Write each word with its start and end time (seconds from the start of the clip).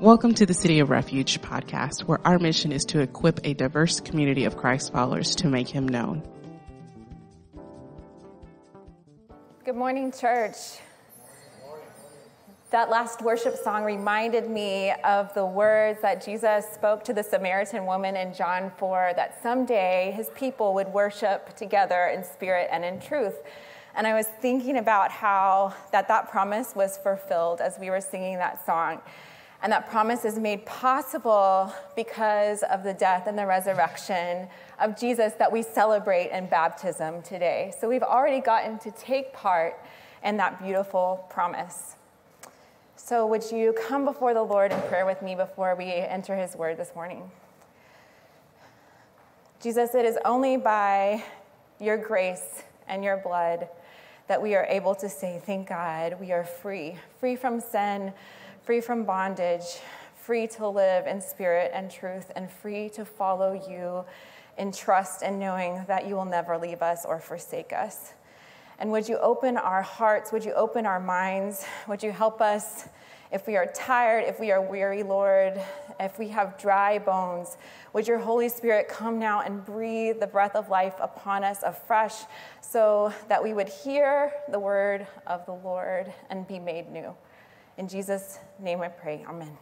Welcome 0.00 0.34
to 0.34 0.46
the 0.46 0.54
City 0.54 0.78
of 0.78 0.90
Refuge 0.90 1.42
podcast, 1.42 2.02
where 2.04 2.20
our 2.24 2.38
mission 2.38 2.70
is 2.70 2.84
to 2.84 3.00
equip 3.00 3.40
a 3.42 3.52
diverse 3.52 3.98
community 3.98 4.44
of 4.44 4.56
Christ 4.56 4.92
followers 4.92 5.34
to 5.34 5.48
make 5.48 5.66
him 5.66 5.88
known. 5.88 6.22
Good 9.64 9.74
morning, 9.74 10.12
church. 10.12 10.54
That 12.70 12.90
last 12.90 13.22
worship 13.22 13.56
song 13.56 13.82
reminded 13.82 14.48
me 14.48 14.92
of 15.02 15.34
the 15.34 15.44
words 15.44 16.00
that 16.02 16.24
Jesus 16.24 16.64
spoke 16.72 17.02
to 17.02 17.12
the 17.12 17.24
Samaritan 17.24 17.84
woman 17.84 18.14
in 18.14 18.32
John 18.32 18.70
4 18.78 19.14
that 19.16 19.42
someday 19.42 20.12
his 20.14 20.30
people 20.36 20.74
would 20.74 20.86
worship 20.86 21.56
together 21.56 22.06
in 22.14 22.22
spirit 22.22 22.68
and 22.70 22.84
in 22.84 23.00
truth. 23.00 23.34
And 23.96 24.06
I 24.06 24.14
was 24.14 24.28
thinking 24.40 24.78
about 24.78 25.10
how 25.10 25.74
that 25.90 26.06
that 26.06 26.30
promise 26.30 26.76
was 26.76 26.96
fulfilled 26.98 27.60
as 27.60 27.80
we 27.80 27.90
were 27.90 28.00
singing 28.00 28.36
that 28.36 28.64
song. 28.64 29.00
And 29.62 29.72
that 29.72 29.90
promise 29.90 30.24
is 30.24 30.38
made 30.38 30.64
possible 30.66 31.72
because 31.96 32.62
of 32.62 32.84
the 32.84 32.94
death 32.94 33.26
and 33.26 33.36
the 33.36 33.46
resurrection 33.46 34.48
of 34.80 34.98
Jesus 34.98 35.32
that 35.34 35.50
we 35.50 35.62
celebrate 35.62 36.30
in 36.30 36.46
baptism 36.46 37.22
today. 37.22 37.74
So 37.80 37.88
we've 37.88 38.04
already 38.04 38.40
gotten 38.40 38.78
to 38.80 38.92
take 38.92 39.32
part 39.32 39.74
in 40.22 40.36
that 40.36 40.62
beautiful 40.62 41.26
promise. 41.28 41.96
So, 42.96 43.26
would 43.26 43.50
you 43.50 43.74
come 43.86 44.04
before 44.04 44.34
the 44.34 44.42
Lord 44.42 44.70
in 44.70 44.80
prayer 44.82 45.06
with 45.06 45.22
me 45.22 45.34
before 45.34 45.74
we 45.74 45.86
enter 45.86 46.36
his 46.36 46.54
word 46.54 46.76
this 46.76 46.94
morning? 46.94 47.30
Jesus, 49.62 49.94
it 49.94 50.04
is 50.04 50.18
only 50.24 50.56
by 50.56 51.24
your 51.80 51.96
grace 51.96 52.62
and 52.86 53.02
your 53.02 53.16
blood 53.16 53.68
that 54.26 54.42
we 54.42 54.54
are 54.54 54.66
able 54.66 54.94
to 54.96 55.08
say, 55.08 55.40
Thank 55.44 55.68
God, 55.68 56.20
we 56.20 56.32
are 56.32 56.44
free, 56.44 56.96
free 57.18 57.34
from 57.34 57.60
sin 57.60 58.12
free 58.62 58.80
from 58.80 59.04
bondage, 59.04 59.80
free 60.14 60.46
to 60.46 60.68
live 60.68 61.06
in 61.06 61.20
spirit 61.20 61.70
and 61.74 61.90
truth, 61.90 62.30
and 62.36 62.50
free 62.50 62.88
to 62.90 63.04
follow 63.04 63.52
you 63.68 64.04
in 64.58 64.72
trust 64.72 65.22
and 65.22 65.38
knowing 65.38 65.84
that 65.86 66.06
you 66.06 66.14
will 66.14 66.24
never 66.24 66.58
leave 66.58 66.82
us 66.82 67.04
or 67.04 67.20
forsake 67.20 67.72
us. 67.72 68.12
And 68.78 68.90
would 68.92 69.08
you 69.08 69.18
open 69.18 69.56
our 69.56 69.82
hearts? 69.82 70.32
Would 70.32 70.44
you 70.44 70.52
open 70.52 70.86
our 70.86 71.00
minds? 71.00 71.64
Would 71.88 72.02
you 72.02 72.12
help 72.12 72.40
us 72.40 72.88
if 73.30 73.46
we 73.46 73.56
are 73.56 73.66
tired, 73.66 74.24
if 74.24 74.40
we 74.40 74.50
are 74.52 74.62
weary, 74.62 75.02
Lord, 75.02 75.60
if 75.98 76.18
we 76.18 76.28
have 76.28 76.58
dry 76.58 76.98
bones? 76.98 77.56
Would 77.92 78.06
your 78.06 78.18
Holy 78.18 78.48
Spirit 78.48 78.88
come 78.88 79.18
now 79.18 79.40
and 79.40 79.64
breathe 79.64 80.20
the 80.20 80.26
breath 80.26 80.54
of 80.54 80.68
life 80.68 80.94
upon 81.00 81.44
us 81.44 81.62
afresh 81.62 82.14
so 82.60 83.12
that 83.28 83.42
we 83.42 83.52
would 83.52 83.68
hear 83.68 84.32
the 84.50 84.58
word 84.58 85.06
of 85.26 85.44
the 85.46 85.54
Lord 85.54 86.12
and 86.30 86.46
be 86.46 86.58
made 86.58 86.90
new? 86.90 87.14
In 87.78 87.86
Jesus' 87.86 88.40
name 88.58 88.80
I 88.80 88.88
pray. 88.88 89.24
Amen. 89.28 89.56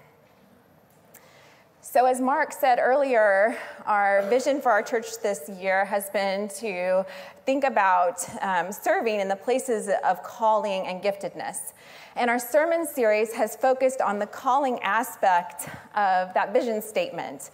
So, 1.82 2.06
as 2.06 2.18
Mark 2.18 2.50
said 2.50 2.78
earlier, 2.80 3.56
our 3.84 4.22
vision 4.30 4.62
for 4.62 4.72
our 4.72 4.82
church 4.82 5.20
this 5.22 5.50
year 5.50 5.84
has 5.84 6.08
been 6.10 6.48
to 6.60 7.04
think 7.44 7.62
about 7.62 8.26
um, 8.42 8.72
serving 8.72 9.20
in 9.20 9.28
the 9.28 9.36
places 9.36 9.90
of 10.02 10.22
calling 10.22 10.86
and 10.86 11.02
giftedness. 11.02 11.74
And 12.16 12.30
our 12.30 12.38
sermon 12.38 12.86
series 12.86 13.34
has 13.34 13.54
focused 13.54 14.00
on 14.00 14.18
the 14.18 14.26
calling 14.26 14.80
aspect 14.80 15.68
of 15.94 16.32
that 16.32 16.54
vision 16.54 16.80
statement. 16.80 17.50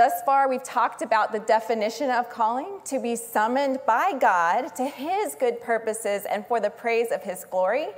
Thus 0.00 0.22
far, 0.24 0.48
we've 0.48 0.62
talked 0.62 1.02
about 1.02 1.30
the 1.30 1.40
definition 1.40 2.08
of 2.08 2.30
calling 2.30 2.80
to 2.86 2.98
be 2.98 3.14
summoned 3.14 3.80
by 3.86 4.14
God 4.18 4.74
to 4.76 4.86
his 4.86 5.34
good 5.34 5.60
purposes 5.60 6.24
and 6.24 6.46
for 6.46 6.58
the 6.58 6.70
praise 6.70 7.08
of 7.12 7.22
his 7.22 7.44
glory. 7.44 7.88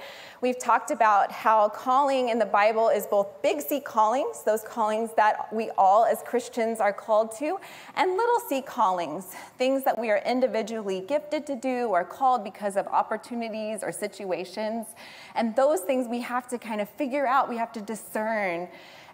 We've 0.40 0.58
talked 0.58 0.90
about 0.90 1.30
how 1.30 1.68
calling 1.68 2.30
in 2.30 2.40
the 2.40 2.44
Bible 2.44 2.88
is 2.88 3.06
both 3.06 3.40
big 3.40 3.60
C 3.60 3.78
callings, 3.78 4.42
those 4.42 4.62
callings 4.62 5.10
that 5.14 5.54
we 5.54 5.70
all 5.78 6.04
as 6.04 6.22
Christians 6.22 6.80
are 6.80 6.92
called 6.92 7.36
to, 7.36 7.60
and 7.94 8.16
little 8.16 8.40
c 8.48 8.62
callings, 8.62 9.26
things 9.56 9.84
that 9.84 9.96
we 9.96 10.10
are 10.10 10.20
individually 10.26 11.04
gifted 11.06 11.46
to 11.46 11.54
do 11.54 11.86
or 11.86 12.02
called 12.02 12.42
because 12.42 12.76
of 12.76 12.88
opportunities 12.88 13.84
or 13.84 13.92
situations. 13.92 14.88
And 15.36 15.54
those 15.54 15.82
things 15.82 16.08
we 16.08 16.22
have 16.22 16.48
to 16.48 16.58
kind 16.58 16.80
of 16.80 16.88
figure 16.88 17.28
out, 17.28 17.48
we 17.48 17.58
have 17.58 17.70
to 17.74 17.80
discern 17.80 18.66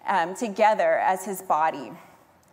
um, 0.06 0.34
together 0.34 1.00
as 1.00 1.26
his 1.26 1.42
body. 1.42 1.92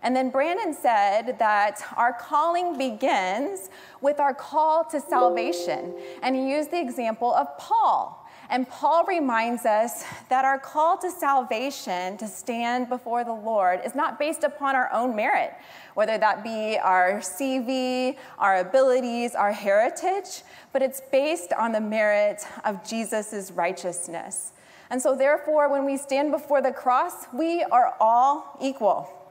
And 0.05 0.15
then 0.15 0.29
Brandon 0.29 0.71
said 0.71 1.39
that 1.39 1.81
our 1.97 2.13
calling 2.13 2.77
begins 2.77 3.71
with 4.01 4.19
our 4.19 4.35
call 4.35 4.83
to 4.85 5.01
salvation. 5.01 5.95
And 6.21 6.35
he 6.35 6.51
used 6.51 6.69
the 6.69 6.79
example 6.79 7.33
of 7.33 7.47
Paul. 7.57 8.23
And 8.51 8.69
Paul 8.69 9.03
reminds 9.05 9.65
us 9.65 10.03
that 10.29 10.45
our 10.45 10.59
call 10.59 10.99
to 10.99 11.09
salvation, 11.09 12.17
to 12.17 12.27
stand 12.27 12.87
before 12.87 13.23
the 13.23 13.33
Lord, 13.33 13.81
is 13.83 13.95
not 13.95 14.19
based 14.19 14.43
upon 14.43 14.75
our 14.75 14.93
own 14.93 15.15
merit, 15.15 15.55
whether 15.95 16.19
that 16.19 16.43
be 16.43 16.77
our 16.77 17.13
CV, 17.13 18.15
our 18.37 18.57
abilities, 18.57 19.33
our 19.33 19.51
heritage, 19.51 20.43
but 20.71 20.83
it's 20.83 21.01
based 21.11 21.51
on 21.53 21.71
the 21.71 21.81
merit 21.81 22.45
of 22.63 22.87
Jesus' 22.87 23.49
righteousness. 23.49 24.51
And 24.91 25.01
so, 25.01 25.15
therefore, 25.15 25.67
when 25.67 25.83
we 25.83 25.97
stand 25.97 26.29
before 26.29 26.61
the 26.61 26.71
cross, 26.71 27.25
we 27.33 27.63
are 27.63 27.95
all 27.99 28.55
equal 28.61 29.24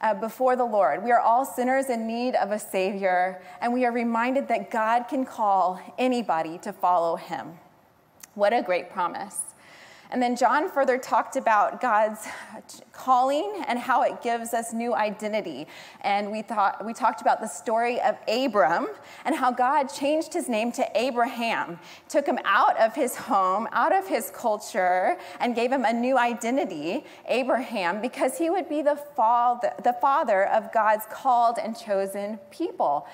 uh, 0.00 0.14
before 0.14 0.56
the 0.56 0.64
Lord. 0.64 1.04
We 1.04 1.12
are 1.12 1.20
all 1.20 1.44
sinners 1.44 1.90
in 1.90 2.06
need 2.06 2.34
of 2.34 2.50
a 2.50 2.58
Savior, 2.58 3.42
and 3.60 3.72
we 3.72 3.84
are 3.84 3.92
reminded 3.92 4.48
that 4.48 4.70
God 4.70 5.04
can 5.08 5.24
call 5.24 5.80
anybody 5.98 6.58
to 6.58 6.72
follow 6.72 7.16
Him. 7.16 7.58
What 8.34 8.52
a 8.52 8.62
great 8.62 8.90
promise. 8.90 9.49
And 10.10 10.20
then 10.20 10.34
John 10.36 10.68
further 10.68 10.98
talked 10.98 11.36
about 11.36 11.80
God's 11.80 12.26
calling 12.92 13.62
and 13.68 13.78
how 13.78 14.02
it 14.02 14.20
gives 14.22 14.52
us 14.52 14.72
new 14.72 14.94
identity. 14.94 15.66
And 16.02 16.30
we, 16.30 16.42
thought, 16.42 16.84
we 16.84 16.92
talked 16.92 17.20
about 17.20 17.40
the 17.40 17.46
story 17.46 18.00
of 18.00 18.16
Abram 18.28 18.88
and 19.24 19.34
how 19.34 19.52
God 19.52 19.84
changed 19.84 20.34
his 20.34 20.48
name 20.48 20.72
to 20.72 20.86
Abraham, 20.94 21.78
took 22.08 22.26
him 22.26 22.38
out 22.44 22.78
of 22.78 22.94
his 22.94 23.16
home, 23.16 23.68
out 23.72 23.94
of 23.94 24.08
his 24.08 24.30
culture, 24.30 25.16
and 25.38 25.54
gave 25.54 25.70
him 25.70 25.84
a 25.84 25.92
new 25.92 26.18
identity, 26.18 27.04
Abraham, 27.26 28.00
because 28.00 28.36
he 28.36 28.50
would 28.50 28.68
be 28.68 28.82
the 28.82 28.96
father, 29.16 29.72
the 29.82 29.94
father 29.94 30.46
of 30.48 30.72
God's 30.72 31.06
called 31.10 31.58
and 31.58 31.78
chosen 31.78 32.38
people. 32.50 33.06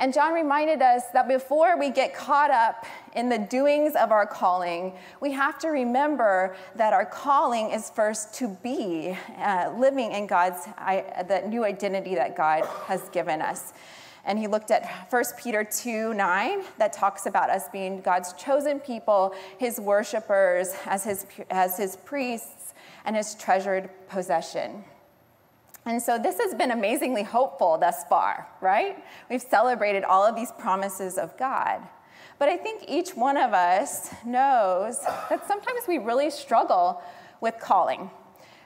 And 0.00 0.14
John 0.14 0.32
reminded 0.32 0.80
us 0.80 1.04
that 1.12 1.28
before 1.28 1.78
we 1.78 1.90
get 1.90 2.14
caught 2.14 2.50
up 2.50 2.86
in 3.14 3.28
the 3.28 3.36
doings 3.36 3.94
of 3.94 4.10
our 4.10 4.26
calling, 4.26 4.94
we 5.20 5.30
have 5.32 5.58
to 5.58 5.68
remember 5.68 6.56
that 6.74 6.94
our 6.94 7.04
calling 7.04 7.70
is 7.70 7.90
first 7.90 8.32
to 8.36 8.48
be 8.48 9.14
uh, 9.36 9.74
living 9.76 10.12
in 10.12 10.26
God's 10.26 10.66
I, 10.78 11.04
the 11.28 11.46
new 11.46 11.66
identity 11.66 12.14
that 12.14 12.34
God 12.34 12.64
has 12.86 13.10
given 13.10 13.42
us. 13.42 13.74
And 14.24 14.38
he 14.38 14.46
looked 14.46 14.70
at 14.70 14.90
1 15.10 15.24
Peter 15.38 15.64
2 15.64 16.14
9, 16.14 16.62
that 16.78 16.94
talks 16.94 17.26
about 17.26 17.50
us 17.50 17.68
being 17.68 18.00
God's 18.00 18.32
chosen 18.32 18.80
people, 18.80 19.34
his 19.58 19.78
worshipers, 19.78 20.72
as 20.86 21.04
his, 21.04 21.26
as 21.50 21.76
his 21.76 21.96
priests, 21.96 22.72
and 23.04 23.16
his 23.16 23.34
treasured 23.34 23.90
possession. 24.08 24.82
And 25.86 26.00
so 26.00 26.18
this 26.18 26.38
has 26.38 26.54
been 26.54 26.70
amazingly 26.70 27.22
hopeful 27.22 27.78
thus 27.78 28.04
far, 28.04 28.46
right? 28.60 29.02
We've 29.28 29.40
celebrated 29.40 30.04
all 30.04 30.26
of 30.26 30.36
these 30.36 30.52
promises 30.52 31.16
of 31.16 31.36
God. 31.36 31.80
But 32.38 32.48
I 32.48 32.56
think 32.56 32.84
each 32.88 33.10
one 33.10 33.36
of 33.36 33.52
us 33.52 34.10
knows 34.24 35.00
that 35.28 35.46
sometimes 35.46 35.80
we 35.88 35.98
really 35.98 36.30
struggle 36.30 37.02
with 37.40 37.58
calling. 37.58 38.10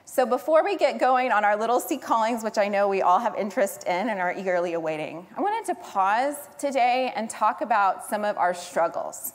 So 0.05 0.25
before 0.25 0.63
we 0.63 0.77
get 0.77 0.99
going 0.99 1.31
on 1.31 1.43
our 1.43 1.57
little 1.57 1.79
C 1.79 1.97
callings, 1.97 2.43
which 2.43 2.57
I 2.57 2.67
know 2.67 2.87
we 2.87 3.01
all 3.01 3.19
have 3.19 3.35
interest 3.35 3.83
in 3.85 4.09
and 4.09 4.19
are 4.19 4.33
eagerly 4.33 4.73
awaiting, 4.73 5.25
I 5.35 5.41
wanted 5.41 5.65
to 5.73 5.81
pause 5.81 6.35
today 6.59 7.11
and 7.15 7.29
talk 7.29 7.61
about 7.61 8.05
some 8.05 8.23
of 8.23 8.37
our 8.37 8.53
struggles. 8.53 9.33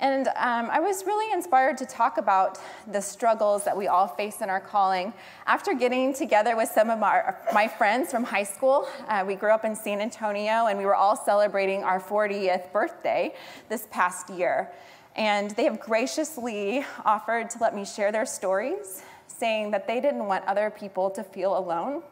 And 0.00 0.28
um, 0.28 0.68
I 0.70 0.78
was 0.78 1.04
really 1.06 1.32
inspired 1.32 1.76
to 1.78 1.86
talk 1.86 2.18
about 2.18 2.58
the 2.86 3.00
struggles 3.00 3.64
that 3.64 3.76
we 3.76 3.88
all 3.88 4.06
face 4.06 4.40
in 4.40 4.48
our 4.48 4.60
calling. 4.60 5.12
After 5.46 5.74
getting 5.74 6.14
together 6.14 6.56
with 6.56 6.68
some 6.68 6.88
of 6.88 7.00
my, 7.00 7.34
my 7.52 7.66
friends 7.66 8.12
from 8.12 8.22
high 8.22 8.44
school, 8.44 8.88
uh, 9.08 9.24
we 9.26 9.34
grew 9.34 9.50
up 9.50 9.64
in 9.64 9.74
San 9.74 10.00
Antonio 10.00 10.66
and 10.66 10.78
we 10.78 10.86
were 10.86 10.94
all 10.94 11.16
celebrating 11.16 11.82
our 11.82 12.00
40th 12.00 12.72
birthday 12.72 13.34
this 13.68 13.88
past 13.90 14.30
year. 14.30 14.70
And 15.16 15.50
they 15.52 15.64
have 15.64 15.80
graciously 15.80 16.84
offered 17.04 17.50
to 17.50 17.58
let 17.60 17.74
me 17.74 17.84
share 17.84 18.12
their 18.12 18.26
stories, 18.26 19.02
saying 19.26 19.72
that 19.72 19.88
they 19.88 20.00
didn't 20.00 20.26
want 20.26 20.44
other 20.46 20.70
people 20.70 21.10
to 21.10 21.24
feel 21.24 21.58
alone 21.58 22.02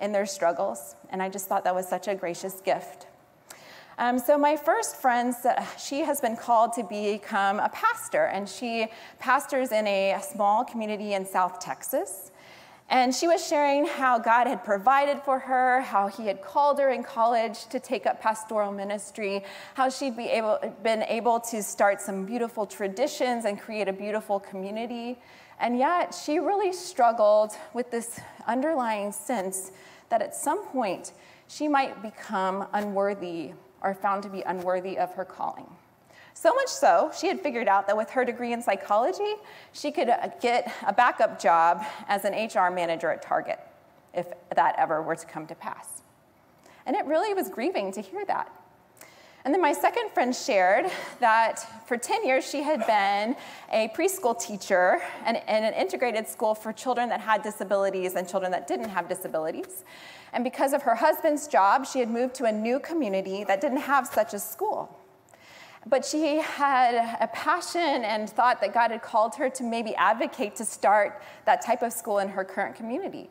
in 0.00 0.12
their 0.12 0.24
struggles. 0.24 0.96
And 1.10 1.22
I 1.22 1.28
just 1.28 1.48
thought 1.48 1.64
that 1.64 1.74
was 1.74 1.86
such 1.86 2.08
a 2.08 2.14
gracious 2.14 2.62
gift. 2.62 3.08
Um, 4.00 4.18
so, 4.18 4.38
my 4.38 4.56
first 4.56 4.96
friend, 4.96 5.34
she 5.78 6.00
has 6.00 6.22
been 6.22 6.34
called 6.34 6.72
to 6.72 6.82
become 6.82 7.60
a 7.60 7.68
pastor, 7.68 8.24
and 8.24 8.48
she 8.48 8.86
pastors 9.18 9.72
in 9.72 9.86
a 9.86 10.18
small 10.22 10.64
community 10.64 11.12
in 11.12 11.26
South 11.26 11.60
Texas. 11.60 12.30
And 12.88 13.14
she 13.14 13.28
was 13.28 13.46
sharing 13.46 13.84
how 13.84 14.18
God 14.18 14.46
had 14.46 14.64
provided 14.64 15.20
for 15.20 15.38
her, 15.38 15.82
how 15.82 16.08
He 16.08 16.26
had 16.26 16.40
called 16.40 16.78
her 16.78 16.88
in 16.88 17.02
college 17.02 17.66
to 17.66 17.78
take 17.78 18.06
up 18.06 18.22
pastoral 18.22 18.72
ministry, 18.72 19.44
how 19.74 19.90
she'd 19.90 20.16
be 20.16 20.30
able, 20.30 20.58
been 20.82 21.02
able 21.02 21.38
to 21.38 21.62
start 21.62 22.00
some 22.00 22.24
beautiful 22.24 22.64
traditions 22.64 23.44
and 23.44 23.60
create 23.60 23.86
a 23.86 23.92
beautiful 23.92 24.40
community. 24.40 25.18
And 25.58 25.76
yet, 25.76 26.14
she 26.14 26.38
really 26.38 26.72
struggled 26.72 27.52
with 27.74 27.90
this 27.90 28.18
underlying 28.46 29.12
sense 29.12 29.72
that 30.08 30.22
at 30.22 30.34
some 30.34 30.64
point 30.68 31.12
she 31.48 31.68
might 31.68 32.00
become 32.00 32.66
unworthy 32.72 33.52
or 33.82 33.94
found 33.94 34.22
to 34.22 34.28
be 34.28 34.42
unworthy 34.42 34.98
of 34.98 35.12
her 35.14 35.24
calling. 35.24 35.66
So 36.34 36.54
much 36.54 36.68
so, 36.68 37.10
she 37.18 37.26
had 37.26 37.40
figured 37.40 37.68
out 37.68 37.86
that 37.86 37.96
with 37.96 38.10
her 38.10 38.24
degree 38.24 38.52
in 38.52 38.62
psychology, 38.62 39.34
she 39.72 39.90
could 39.90 40.08
uh, 40.08 40.28
get 40.40 40.72
a 40.86 40.92
backup 40.92 41.40
job 41.40 41.84
as 42.08 42.24
an 42.24 42.32
HR 42.32 42.70
manager 42.70 43.10
at 43.10 43.20
Target, 43.22 43.58
if 44.14 44.26
that 44.54 44.74
ever 44.78 45.02
were 45.02 45.16
to 45.16 45.26
come 45.26 45.46
to 45.46 45.54
pass. 45.54 46.02
And 46.86 46.96
it 46.96 47.04
really 47.04 47.34
was 47.34 47.48
grieving 47.48 47.92
to 47.92 48.00
hear 48.00 48.24
that. 48.26 48.50
And 49.44 49.54
then 49.54 49.62
my 49.62 49.72
second 49.72 50.10
friend 50.10 50.36
shared 50.36 50.90
that 51.20 51.88
for 51.88 51.96
10 51.96 52.26
years 52.26 52.48
she 52.48 52.62
had 52.62 52.86
been 52.86 53.36
a 53.72 53.88
preschool 53.96 54.38
teacher 54.38 55.00
and 55.24 55.38
in 55.38 55.64
an 55.64 55.72
integrated 55.72 56.28
school 56.28 56.54
for 56.54 56.74
children 56.74 57.08
that 57.08 57.20
had 57.20 57.42
disabilities 57.42 58.16
and 58.16 58.28
children 58.28 58.52
that 58.52 58.68
didn't 58.68 58.90
have 58.90 59.08
disabilities. 59.08 59.84
And 60.34 60.44
because 60.44 60.74
of 60.74 60.82
her 60.82 60.94
husband's 60.94 61.48
job, 61.48 61.86
she 61.86 62.00
had 62.00 62.10
moved 62.10 62.34
to 62.34 62.44
a 62.44 62.52
new 62.52 62.78
community 62.78 63.42
that 63.44 63.62
didn't 63.62 63.78
have 63.78 64.06
such 64.06 64.34
a 64.34 64.38
school. 64.38 64.94
But 65.86 66.04
she 66.04 66.36
had 66.36 67.16
a 67.18 67.26
passion 67.28 68.04
and 68.04 68.28
thought 68.28 68.60
that 68.60 68.74
God 68.74 68.90
had 68.90 69.00
called 69.00 69.34
her 69.36 69.48
to 69.48 69.62
maybe 69.62 69.94
advocate 69.94 70.54
to 70.56 70.66
start 70.66 71.22
that 71.46 71.64
type 71.64 71.80
of 71.80 71.94
school 71.94 72.18
in 72.18 72.28
her 72.28 72.44
current 72.44 72.76
community. 72.76 73.30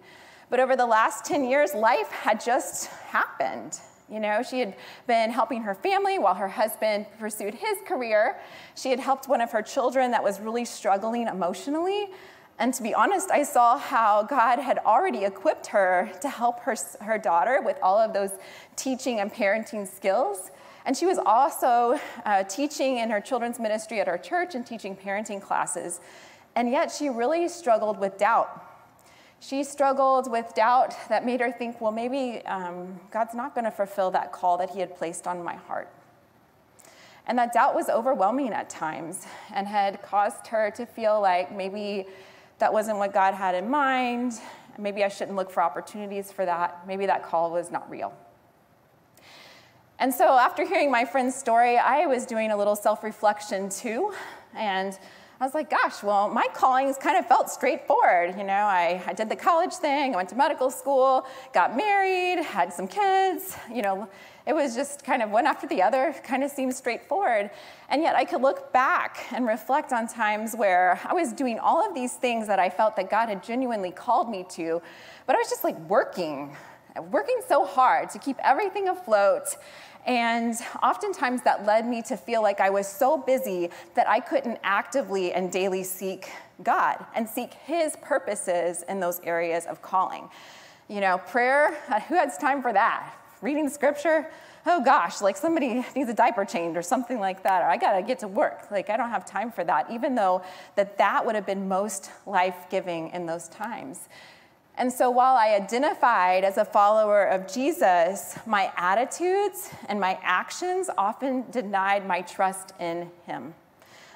But 0.49 0.59
over 0.59 0.75
the 0.75 0.87
last 0.87 1.23
10 1.25 1.47
years, 1.47 1.75
life 1.75 2.09
had 2.09 2.43
just 2.43 2.87
happened. 2.87 3.79
You 4.09 4.19
know, 4.19 4.41
she 4.41 4.59
had 4.59 4.75
been 5.05 5.29
helping 5.29 5.61
her 5.61 5.75
family 5.75 6.17
while 6.17 6.33
her 6.33 6.47
husband 6.47 7.05
pursued 7.19 7.53
his 7.53 7.77
career. 7.85 8.39
She 8.75 8.89
had 8.89 8.99
helped 8.99 9.27
one 9.27 9.39
of 9.39 9.51
her 9.51 9.61
children 9.61 10.11
that 10.11 10.23
was 10.23 10.39
really 10.39 10.65
struggling 10.65 11.27
emotionally. 11.27 12.09
And 12.57 12.73
to 12.73 12.83
be 12.83 12.93
honest, 12.93 13.29
I 13.31 13.43
saw 13.43 13.77
how 13.77 14.23
God 14.23 14.59
had 14.59 14.79
already 14.79 15.25
equipped 15.25 15.67
her 15.67 16.11
to 16.21 16.27
help 16.27 16.59
her, 16.61 16.75
her 17.01 17.17
daughter 17.17 17.61
with 17.61 17.77
all 17.81 17.97
of 17.97 18.11
those 18.13 18.31
teaching 18.75 19.19
and 19.19 19.31
parenting 19.31 19.87
skills. 19.87 20.51
And 20.85 20.97
she 20.97 21.05
was 21.05 21.19
also 21.19 21.99
uh, 22.25 22.43
teaching 22.43 22.97
in 22.97 23.09
her 23.11 23.21
children's 23.21 23.59
ministry 23.59 23.99
at 24.01 24.07
our 24.07 24.17
church 24.17 24.55
and 24.55 24.65
teaching 24.65 24.95
parenting 24.95 25.41
classes. 25.41 26.01
And 26.55 26.69
yet 26.69 26.91
she 26.91 27.09
really 27.09 27.47
struggled 27.47 27.99
with 27.99 28.17
doubt. 28.17 28.68
She 29.39 29.63
struggled 29.63 30.29
with 30.29 30.53
doubt 30.53 30.95
that 31.07 31.25
made 31.25 31.39
her 31.39 31.51
think, 31.51 31.79
well, 31.79 31.91
maybe 31.91 32.45
um, 32.45 32.99
God's 33.09 33.33
not 33.33 33.55
going 33.55 33.65
to 33.65 33.71
fulfill 33.71 34.11
that 34.11 34.31
call 34.31 34.57
that 34.57 34.71
He 34.71 34.79
had 34.79 34.95
placed 34.95 35.27
on 35.27 35.43
my 35.43 35.55
heart. 35.55 35.89
And 37.25 37.37
that 37.37 37.53
doubt 37.53 37.75
was 37.75 37.89
overwhelming 37.89 38.53
at 38.53 38.69
times 38.69 39.25
and 39.53 39.67
had 39.67 40.01
caused 40.01 40.47
her 40.47 40.71
to 40.71 40.85
feel 40.85 41.21
like 41.21 41.55
maybe 41.55 42.07
that 42.57 42.73
wasn't 42.73 42.97
what 42.97 43.13
God 43.13 43.33
had 43.33 43.55
in 43.55 43.69
mind. 43.69 44.33
Maybe 44.77 45.03
I 45.03 45.09
shouldn't 45.09 45.37
look 45.37 45.51
for 45.51 45.61
opportunities 45.61 46.31
for 46.31 46.45
that. 46.45 46.85
Maybe 46.87 47.05
that 47.05 47.23
call 47.23 47.51
was 47.51 47.71
not 47.71 47.89
real. 47.89 48.13
And 49.99 50.13
so, 50.13 50.37
after 50.37 50.65
hearing 50.65 50.89
my 50.89 51.05
friend's 51.05 51.35
story, 51.35 51.77
I 51.77 52.05
was 52.05 52.25
doing 52.25 52.51
a 52.51 52.57
little 52.57 52.75
self 52.75 53.03
reflection 53.03 53.69
too. 53.69 54.13
And 54.55 54.97
I 55.41 55.45
was 55.45 55.53
like, 55.53 55.69
gosh, 55.69 56.03
well, 56.03 56.27
my 56.27 56.47
callings 56.53 56.97
kind 56.97 57.17
of 57.17 57.25
felt 57.25 57.49
straightforward. 57.49 58.35
You 58.37 58.43
know, 58.43 58.51
I, 58.65 59.01
I 59.07 59.13
did 59.13 59.29
the 59.29 59.37
college 59.37 59.73
thing, 59.73 60.13
I 60.13 60.17
went 60.17 60.27
to 60.29 60.35
medical 60.35 60.69
school, 60.69 61.25
got 61.53 61.77
married, 61.77 62.43
had 62.43 62.73
some 62.73 62.89
kids. 62.89 63.55
You 63.73 63.81
know, 63.81 64.09
it 64.45 64.51
was 64.51 64.75
just 64.75 65.05
kind 65.05 65.21
of 65.21 65.29
one 65.29 65.45
after 65.45 65.65
the 65.65 65.81
other, 65.81 66.13
kind 66.25 66.43
of 66.43 66.51
seemed 66.51 66.75
straightforward. 66.75 67.51
And 67.87 68.01
yet 68.01 68.15
I 68.15 68.25
could 68.25 68.41
look 68.41 68.73
back 68.73 69.27
and 69.31 69.47
reflect 69.47 69.93
on 69.93 70.09
times 70.09 70.57
where 70.57 70.99
I 71.05 71.13
was 71.13 71.31
doing 71.31 71.57
all 71.57 71.87
of 71.87 71.95
these 71.95 72.15
things 72.15 72.45
that 72.47 72.59
I 72.59 72.69
felt 72.69 72.97
that 72.97 73.09
God 73.09 73.29
had 73.29 73.41
genuinely 73.41 73.91
called 73.91 74.29
me 74.29 74.45
to, 74.49 74.81
but 75.25 75.37
I 75.37 75.39
was 75.39 75.49
just 75.49 75.63
like 75.63 75.79
working, 75.87 76.53
working 77.11 77.39
so 77.47 77.65
hard 77.65 78.09
to 78.09 78.19
keep 78.19 78.35
everything 78.43 78.89
afloat 78.89 79.55
and 80.05 80.55
oftentimes 80.81 81.41
that 81.43 81.65
led 81.65 81.85
me 81.85 82.01
to 82.03 82.17
feel 82.17 82.41
like 82.41 82.59
I 82.59 82.69
was 82.69 82.87
so 82.87 83.17
busy 83.17 83.69
that 83.95 84.07
I 84.07 84.19
couldn't 84.19 84.59
actively 84.63 85.33
and 85.33 85.51
daily 85.51 85.83
seek 85.83 86.29
God 86.63 87.05
and 87.15 87.27
seek 87.27 87.53
His 87.53 87.95
purposes 88.01 88.83
in 88.89 88.99
those 88.99 89.19
areas 89.21 89.65
of 89.65 89.81
calling. 89.81 90.29
You 90.87 91.01
know, 91.01 91.17
prayer, 91.17 91.77
uh, 91.89 91.99
who 92.01 92.15
has 92.15 92.37
time 92.37 92.61
for 92.61 92.73
that? 92.73 93.13
Reading 93.41 93.69
scripture, 93.69 94.29
oh 94.65 94.83
gosh, 94.83 95.21
like 95.21 95.37
somebody 95.37 95.85
needs 95.95 96.09
a 96.09 96.13
diaper 96.13 96.45
change 96.45 96.75
or 96.75 96.81
something 96.81 97.19
like 97.19 97.43
that, 97.43 97.61
or 97.61 97.69
I 97.69 97.77
gotta 97.77 98.01
get 98.01 98.19
to 98.19 98.27
work. 98.27 98.69
Like 98.71 98.89
I 98.89 98.97
don't 98.97 99.09
have 99.09 99.25
time 99.25 99.51
for 99.51 99.63
that, 99.63 99.89
even 99.91 100.15
though 100.15 100.43
that 100.75 100.97
that 100.97 101.25
would 101.25 101.35
have 101.35 101.45
been 101.45 101.67
most 101.67 102.11
life-giving 102.25 103.11
in 103.11 103.25
those 103.25 103.47
times. 103.49 104.09
And 104.79 104.91
so 104.93 105.09
while 105.09 105.35
I 105.35 105.55
identified 105.55 106.45
as 106.45 106.57
a 106.57 106.63
follower 106.63 107.25
of 107.25 107.51
Jesus, 107.51 108.39
my 108.45 108.71
attitudes 108.77 109.69
and 109.89 109.99
my 109.99 110.17
actions 110.23 110.89
often 110.97 111.43
denied 111.51 112.07
my 112.07 112.21
trust 112.21 112.71
in 112.79 113.11
him. 113.25 113.53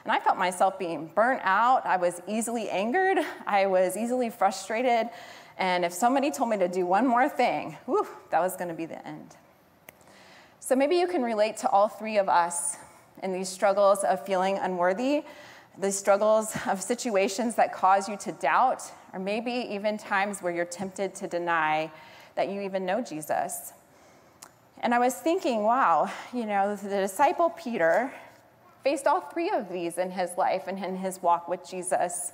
And 0.06 0.12
I 0.14 0.22
felt 0.22 0.38
myself 0.38 0.80
being 0.80 1.12
burnt 1.14 1.42
out. 1.44 1.86
I 1.86 1.98
was 1.98 2.22
easily 2.30 2.70
angered. 2.70 3.18
I 3.46 3.66
was 3.66 3.98
easily 3.98 4.30
frustrated. 4.30 5.10
And 5.58 5.84
if 5.84 5.92
somebody 5.92 6.32
told 6.32 6.50
me 6.50 6.58
to 6.60 6.70
do 6.70 6.86
one 6.86 7.06
more 7.06 7.28
thing, 7.28 7.76
whew, 7.86 8.08
that 8.30 8.40
was 8.40 8.56
going 8.56 8.70
to 8.70 8.74
be 8.74 8.86
the 8.86 9.06
end. 9.06 9.36
So 10.62 10.78
maybe 10.78 10.96
you 10.96 11.08
can 11.08 11.24
relate 11.24 11.58
to 11.58 11.70
all 11.70 11.90
three 11.90 12.18
of 12.18 12.30
us 12.30 12.78
in 13.22 13.34
these 13.34 13.50
struggles 13.50 14.06
of 14.06 14.26
feeling 14.26 14.60
unworthy, 14.60 15.26
the 15.78 15.92
struggles 15.92 16.56
of 16.68 16.82
situations 16.82 17.56
that 17.56 17.74
cause 17.74 18.08
you 18.08 18.16
to 18.16 18.32
doubt 18.32 18.82
or 19.14 19.20
maybe 19.20 19.52
even 19.52 19.98
times 19.98 20.42
where 20.42 20.52
you're 20.52 20.66
tempted 20.66 21.14
to 21.16 21.28
deny 21.28 21.92
that 22.36 22.50
you 22.50 22.62
even 22.62 22.86
know 22.86 23.02
Jesus. 23.02 23.74
And 24.82 24.94
I 24.94 25.00
was 25.00 25.14
thinking, 25.14 25.64
wow, 25.64 26.12
you 26.34 26.46
know, 26.46 26.76
the 26.76 26.90
disciple 26.90 27.52
Peter 27.52 28.12
faced 28.84 29.08
all 29.08 29.22
three 29.22 29.50
of 29.50 29.72
these 29.72 29.98
in 29.98 30.12
his 30.12 30.32
life 30.38 30.68
and 30.68 30.84
in 30.84 30.98
his 30.98 31.22
walk 31.22 31.48
with 31.48 31.68
Jesus. 31.68 32.34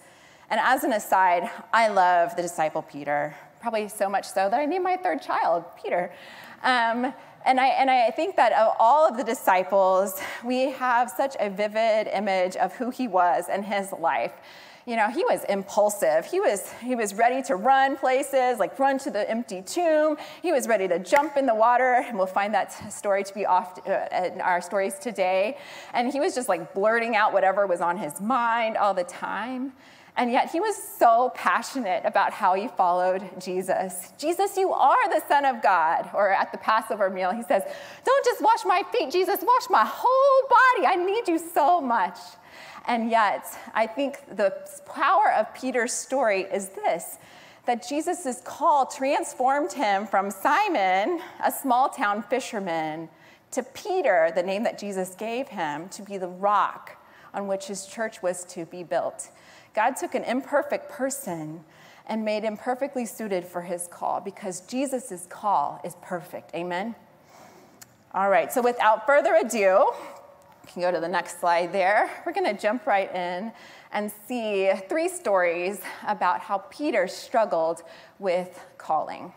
And 0.50 0.60
as 0.60 0.84
an 0.84 0.94
aside, 0.94 1.50
I 1.72 1.90
love 1.90 2.36
the 2.36 2.42
disciple 2.42 2.82
Peter, 2.82 3.36
probably 3.62 3.88
so 3.88 4.10
much 4.10 4.26
so 4.26 4.50
that 4.50 4.60
I 4.60 4.66
named 4.66 4.84
my 4.84 4.98
third 4.98 5.22
child 5.22 5.66
Peter. 5.82 6.12
Um, 6.64 7.14
and 7.46 7.60
I, 7.60 7.68
and 7.68 7.90
I 7.90 8.10
think 8.12 8.36
that 8.38 8.52
of 8.54 8.76
all 8.80 9.08
of 9.08 9.16
the 9.16 9.24
disciples, 9.24 10.20
we 10.44 10.72
have 10.72 11.10
such 11.10 11.36
a 11.40 11.50
vivid 11.50 12.08
image 12.08 12.56
of 12.56 12.74
who 12.76 12.90
he 12.90 13.08
was 13.08 13.46
and 13.50 13.64
his 13.64 13.92
life 13.94 14.34
you 14.90 14.96
know, 14.96 15.08
he 15.08 15.24
was 15.24 15.44
impulsive. 15.44 16.26
He 16.26 16.40
was, 16.40 16.74
he 16.82 16.96
was 16.96 17.14
ready 17.14 17.44
to 17.44 17.56
run 17.56 17.96
places, 17.96 18.58
like 18.58 18.80
run 18.80 18.98
to 19.00 19.12
the 19.12 19.30
empty 19.30 19.62
tomb. 19.62 20.18
He 20.42 20.52
was 20.52 20.68
ready 20.68 20.88
to 20.88 20.98
jump 20.98 21.38
in 21.38 21.46
the 21.46 21.54
water, 21.54 22.04
and 22.08 22.18
we'll 22.18 22.26
find 22.26 22.52
that 22.56 22.92
story 22.92 23.24
to 23.24 23.34
be 23.36 23.46
off 23.46 23.78
uh, 23.88 24.08
in 24.34 24.42
our 24.42 24.62
stories 24.62 24.98
today. 24.98 25.58
And 25.94 26.12
he 26.12 26.20
was 26.20 26.34
just 26.34 26.50
like 26.50 26.74
blurting 26.74 27.16
out 27.16 27.34
whatever 27.34 27.68
was 27.68 27.82
on 27.82 27.98
his 27.98 28.20
mind 28.20 28.78
all 28.78 28.96
the 28.96 29.04
time. 29.04 29.74
And 30.18 30.32
yet 30.32 30.50
he 30.50 30.60
was 30.60 30.76
so 30.76 31.32
passionate 31.36 32.02
about 32.04 32.34
how 32.34 32.56
he 32.56 32.68
followed 32.68 33.22
Jesus. 33.40 34.12
Jesus, 34.18 34.58
you 34.58 34.74
are 34.74 35.08
the 35.14 35.22
Son 35.28 35.46
of 35.46 35.62
God. 35.62 36.10
Or 36.16 36.32
at 36.32 36.52
the 36.52 36.58
Passover 36.58 37.12
meal, 37.12 37.32
he 37.32 37.44
says, 37.44 37.62
Don't 38.04 38.26
just 38.26 38.42
wash 38.42 38.66
my 38.66 38.82
feet, 38.92 39.12
Jesus, 39.12 39.38
wash 39.44 39.70
my 39.70 39.86
whole 39.86 40.50
body. 40.50 40.88
I 40.88 40.96
need 40.96 41.28
you 41.28 41.38
so 41.38 41.80
much. 41.80 42.18
And 42.90 43.12
yet, 43.12 43.46
I 43.76 43.86
think 43.86 44.18
the 44.36 44.52
power 44.92 45.32
of 45.32 45.54
Peter's 45.54 45.94
story 45.94 46.42
is 46.42 46.70
this 46.70 47.20
that 47.68 47.88
Jesus' 47.88 48.42
call 48.44 48.88
transformed 48.88 49.72
him 49.72 50.08
from 50.08 50.32
Simon, 50.32 51.22
a 51.44 51.52
small 51.52 51.88
town 51.88 52.24
fisherman, 52.24 53.08
to 53.52 53.62
Peter, 53.62 54.32
the 54.34 54.42
name 54.42 54.64
that 54.64 54.80
Jesus 54.80 55.14
gave 55.14 55.50
him, 55.50 55.88
to 55.90 56.02
be 56.02 56.18
the 56.18 56.28
rock 56.28 56.98
on 57.32 57.46
which 57.46 57.68
his 57.68 57.86
church 57.86 58.24
was 58.24 58.44
to 58.46 58.66
be 58.66 58.82
built. 58.82 59.30
God 59.76 59.96
took 59.96 60.16
an 60.16 60.24
imperfect 60.24 60.90
person 60.90 61.64
and 62.08 62.26
made 62.26 62.44
him 62.44 62.58
perfectly 62.58 63.06
suited 63.06 63.46
for 63.46 63.62
his 63.62 63.88
call 63.88 64.20
because 64.20 64.62
Jesus' 64.62 65.28
call 65.30 65.80
is 65.84 65.96
perfect. 66.02 66.56
Amen? 66.56 66.96
All 68.16 68.32
right, 68.32 68.52
so 68.52 68.64
without 68.64 69.06
further 69.06 69.36
ado, 69.36 69.92
can 70.72 70.82
go 70.82 70.92
to 70.92 71.00
the 71.00 71.08
next 71.08 71.40
slide 71.40 71.72
there. 71.74 72.10
We're 72.26 72.34
going 72.34 72.56
to 72.56 72.60
jump 72.60 72.86
right 72.86 73.14
in 73.14 73.52
and 73.92 74.12
see 74.28 74.72
three 74.88 75.10
stories 75.10 75.82
about 76.08 76.42
how 76.42 76.60
Peter 76.70 77.08
struggled 77.08 77.84
with 78.20 78.60
calling. 78.78 79.34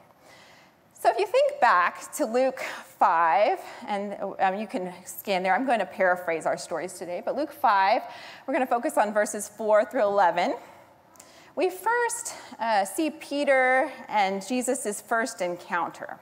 So 0.95 1.11
if 1.11 1.19
you 1.19 1.27
think 1.27 1.61
back 1.61 2.13
to 2.13 2.27
Luke 2.27 2.61
5, 2.99 3.59
and 3.89 4.17
um, 4.39 4.57
you 4.57 4.69
can 4.69 4.93
scan 5.05 5.43
there, 5.43 5.55
I'm 5.55 5.67
going 5.67 5.81
to 5.81 5.87
paraphrase 5.87 6.47
our 6.47 6.57
stories 6.57 6.93
today, 6.93 7.23
but 7.25 7.35
Luke 7.35 7.53
5, 7.53 8.03
we're 8.47 8.55
going 8.55 8.65
to 8.65 8.71
focus 8.71 8.97
on 8.97 9.13
verses 9.13 9.49
4 9.49 9.87
through 9.87 10.05
11, 10.05 10.55
we 11.57 11.71
first 11.71 12.35
uh, 12.59 12.85
see 12.85 13.11
Peter 13.11 13.91
and 14.09 14.47
Jesus' 14.47 15.01
first 15.01 15.41
encounter. 15.41 16.19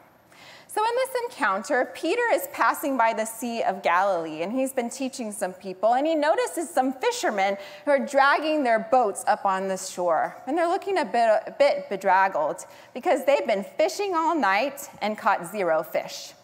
So, 0.72 0.80
in 0.84 0.94
this 0.94 1.22
encounter, 1.24 1.90
Peter 1.96 2.22
is 2.32 2.46
passing 2.52 2.96
by 2.96 3.12
the 3.12 3.24
Sea 3.24 3.64
of 3.64 3.82
Galilee 3.82 4.42
and 4.42 4.52
he's 4.52 4.72
been 4.72 4.88
teaching 4.88 5.32
some 5.32 5.52
people, 5.52 5.94
and 5.94 6.06
he 6.06 6.14
notices 6.14 6.70
some 6.70 6.92
fishermen 6.92 7.56
who 7.84 7.90
are 7.90 7.98
dragging 7.98 8.62
their 8.62 8.78
boats 8.78 9.24
up 9.26 9.44
on 9.44 9.66
the 9.66 9.76
shore. 9.76 10.36
And 10.46 10.56
they're 10.56 10.68
looking 10.68 10.98
a 10.98 11.04
bit, 11.04 11.42
a 11.44 11.52
bit 11.58 11.88
bedraggled 11.88 12.66
because 12.94 13.24
they've 13.24 13.44
been 13.44 13.64
fishing 13.64 14.14
all 14.14 14.36
night 14.36 14.88
and 15.02 15.18
caught 15.18 15.44
zero 15.44 15.82
fish. 15.82 16.34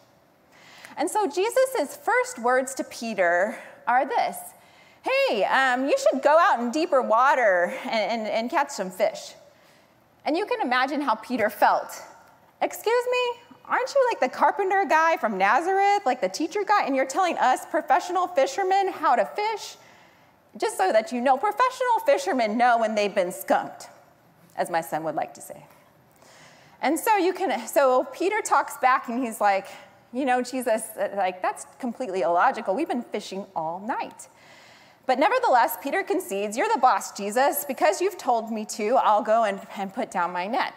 And 0.96 1.08
so, 1.08 1.28
Jesus' 1.28 1.96
first 1.96 2.40
words 2.40 2.74
to 2.74 2.82
Peter 2.82 3.56
are 3.86 4.04
this 4.04 4.38
Hey, 5.04 5.44
um, 5.44 5.84
you 5.84 5.94
should 5.98 6.20
go 6.20 6.36
out 6.36 6.58
in 6.58 6.72
deeper 6.72 7.00
water 7.00 7.72
and, 7.84 8.10
and, 8.22 8.26
and 8.26 8.50
catch 8.50 8.70
some 8.70 8.90
fish. 8.90 9.34
And 10.24 10.36
you 10.36 10.46
can 10.46 10.62
imagine 10.62 11.00
how 11.00 11.14
Peter 11.14 11.48
felt. 11.48 11.92
Excuse 12.60 13.04
me? 13.08 13.45
Aren't 13.68 13.94
you 13.94 14.08
like 14.10 14.20
the 14.20 14.36
carpenter 14.36 14.84
guy 14.88 15.16
from 15.16 15.38
Nazareth, 15.38 16.06
like 16.06 16.20
the 16.20 16.28
teacher 16.28 16.64
guy, 16.64 16.84
and 16.84 16.94
you're 16.94 17.06
telling 17.06 17.36
us 17.38 17.66
professional 17.66 18.26
fishermen 18.26 18.88
how 18.92 19.16
to 19.16 19.24
fish? 19.24 19.76
Just 20.56 20.76
so 20.76 20.92
that 20.92 21.12
you 21.12 21.20
know, 21.20 21.36
professional 21.36 21.98
fishermen 22.04 22.56
know 22.56 22.78
when 22.78 22.94
they've 22.94 23.14
been 23.14 23.32
skunked, 23.32 23.88
as 24.56 24.70
my 24.70 24.80
son 24.80 25.04
would 25.04 25.14
like 25.14 25.34
to 25.34 25.40
say. 25.40 25.66
And 26.80 26.98
so 26.98 27.16
you 27.16 27.32
can, 27.32 27.66
so 27.66 28.04
Peter 28.12 28.40
talks 28.42 28.76
back 28.78 29.08
and 29.08 29.22
he's 29.22 29.40
like, 29.40 29.66
you 30.12 30.24
know, 30.24 30.40
Jesus, 30.40 30.84
like, 31.14 31.42
that's 31.42 31.66
completely 31.78 32.22
illogical. 32.22 32.74
We've 32.74 32.88
been 32.88 33.02
fishing 33.02 33.44
all 33.54 33.80
night. 33.80 34.28
But 35.04 35.18
nevertheless, 35.18 35.76
Peter 35.82 36.02
concedes, 36.02 36.56
You're 36.56 36.68
the 36.72 36.80
boss, 36.80 37.12
Jesus. 37.12 37.64
Because 37.66 38.00
you've 38.00 38.18
told 38.18 38.50
me 38.50 38.64
to, 38.66 38.96
I'll 38.96 39.22
go 39.22 39.44
and, 39.44 39.60
and 39.76 39.92
put 39.92 40.10
down 40.10 40.32
my 40.32 40.46
net. 40.46 40.74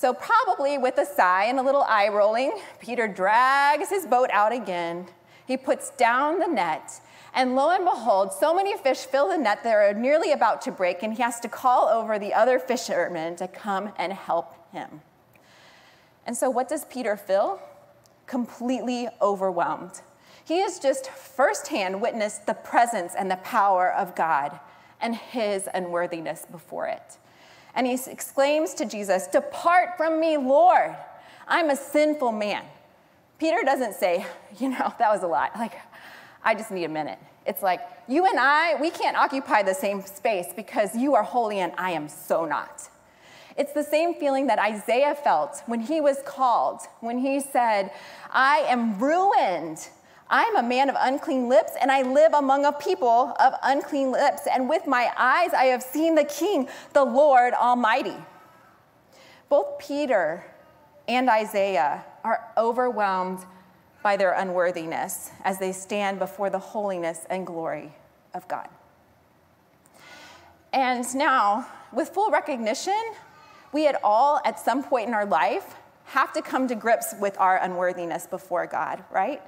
So, 0.00 0.14
probably 0.14 0.78
with 0.78 0.96
a 0.98 1.04
sigh 1.04 1.46
and 1.46 1.58
a 1.58 1.62
little 1.62 1.82
eye 1.82 2.06
rolling, 2.06 2.56
Peter 2.78 3.08
drags 3.08 3.88
his 3.88 4.06
boat 4.06 4.30
out 4.32 4.52
again. 4.52 5.08
He 5.44 5.56
puts 5.56 5.90
down 5.90 6.38
the 6.38 6.46
net, 6.46 7.00
and 7.34 7.56
lo 7.56 7.70
and 7.70 7.84
behold, 7.84 8.32
so 8.32 8.54
many 8.54 8.76
fish 8.76 8.98
fill 8.98 9.30
the 9.30 9.36
net 9.36 9.64
they're 9.64 9.92
nearly 9.92 10.30
about 10.30 10.62
to 10.62 10.70
break, 10.70 11.02
and 11.02 11.14
he 11.14 11.22
has 11.24 11.40
to 11.40 11.48
call 11.48 11.88
over 11.88 12.16
the 12.16 12.32
other 12.32 12.60
fishermen 12.60 13.34
to 13.34 13.48
come 13.48 13.92
and 13.98 14.12
help 14.12 14.54
him. 14.70 15.00
And 16.24 16.36
so, 16.36 16.48
what 16.48 16.68
does 16.68 16.84
Peter 16.84 17.16
feel? 17.16 17.60
Completely 18.28 19.08
overwhelmed. 19.20 20.00
He 20.44 20.60
has 20.60 20.78
just 20.78 21.10
firsthand 21.10 22.00
witnessed 22.00 22.46
the 22.46 22.54
presence 22.54 23.16
and 23.18 23.28
the 23.28 23.36
power 23.38 23.92
of 23.92 24.14
God 24.14 24.60
and 25.00 25.16
his 25.16 25.68
unworthiness 25.74 26.46
before 26.48 26.86
it 26.86 27.18
and 27.74 27.86
he 27.86 27.98
exclaims 28.06 28.74
to 28.74 28.84
Jesus, 28.84 29.26
Depart 29.26 29.96
from 29.96 30.20
me, 30.20 30.36
Lord. 30.36 30.96
I'm 31.46 31.70
a 31.70 31.76
sinful 31.76 32.32
man. 32.32 32.64
Peter 33.38 33.58
doesn't 33.64 33.94
say, 33.94 34.26
You 34.58 34.70
know, 34.70 34.92
that 34.98 35.10
was 35.10 35.22
a 35.22 35.26
lot. 35.26 35.56
Like, 35.56 35.74
I 36.42 36.54
just 36.54 36.70
need 36.70 36.84
a 36.84 36.88
minute. 36.88 37.18
It's 37.46 37.62
like, 37.62 37.80
You 38.06 38.26
and 38.26 38.38
I, 38.38 38.80
we 38.80 38.90
can't 38.90 39.16
occupy 39.16 39.62
the 39.62 39.74
same 39.74 40.02
space 40.02 40.48
because 40.54 40.96
you 40.96 41.14
are 41.14 41.22
holy 41.22 41.60
and 41.60 41.72
I 41.78 41.92
am 41.92 42.08
so 42.08 42.44
not. 42.44 42.88
It's 43.56 43.72
the 43.72 43.82
same 43.82 44.14
feeling 44.14 44.46
that 44.46 44.60
Isaiah 44.60 45.16
felt 45.16 45.62
when 45.66 45.80
he 45.80 46.00
was 46.00 46.18
called, 46.24 46.82
when 47.00 47.18
he 47.18 47.40
said, 47.40 47.90
I 48.30 48.58
am 48.68 49.00
ruined 49.00 49.88
I'm 50.30 50.56
a 50.56 50.62
man 50.62 50.90
of 50.90 50.96
unclean 50.98 51.48
lips, 51.48 51.72
and 51.80 51.90
I 51.90 52.02
live 52.02 52.34
among 52.34 52.64
a 52.64 52.72
people 52.72 53.34
of 53.40 53.54
unclean 53.62 54.12
lips. 54.12 54.42
And 54.50 54.68
with 54.68 54.86
my 54.86 55.10
eyes 55.16 55.52
I 55.54 55.66
have 55.66 55.82
seen 55.82 56.14
the 56.14 56.24
King, 56.24 56.68
the 56.92 57.04
Lord 57.04 57.54
Almighty. 57.54 58.16
Both 59.48 59.78
Peter 59.78 60.44
and 61.06 61.30
Isaiah 61.30 62.04
are 62.22 62.52
overwhelmed 62.58 63.46
by 64.02 64.16
their 64.16 64.32
unworthiness 64.32 65.30
as 65.44 65.58
they 65.58 65.72
stand 65.72 66.18
before 66.18 66.50
the 66.50 66.58
holiness 66.58 67.26
and 67.30 67.46
glory 67.46 67.92
of 68.34 68.46
God. 68.48 68.68
And 70.72 71.04
now, 71.14 71.66
with 71.92 72.10
full 72.10 72.30
recognition, 72.30 73.00
we 73.72 73.84
had 73.84 73.96
all, 74.04 74.40
at 74.44 74.60
some 74.60 74.82
point 74.82 75.08
in 75.08 75.14
our 75.14 75.26
life, 75.26 75.76
have 76.04 76.32
to 76.34 76.42
come 76.42 76.68
to 76.68 76.74
grips 76.74 77.14
with 77.18 77.38
our 77.38 77.56
unworthiness 77.56 78.26
before 78.26 78.66
God, 78.66 79.02
right? 79.10 79.42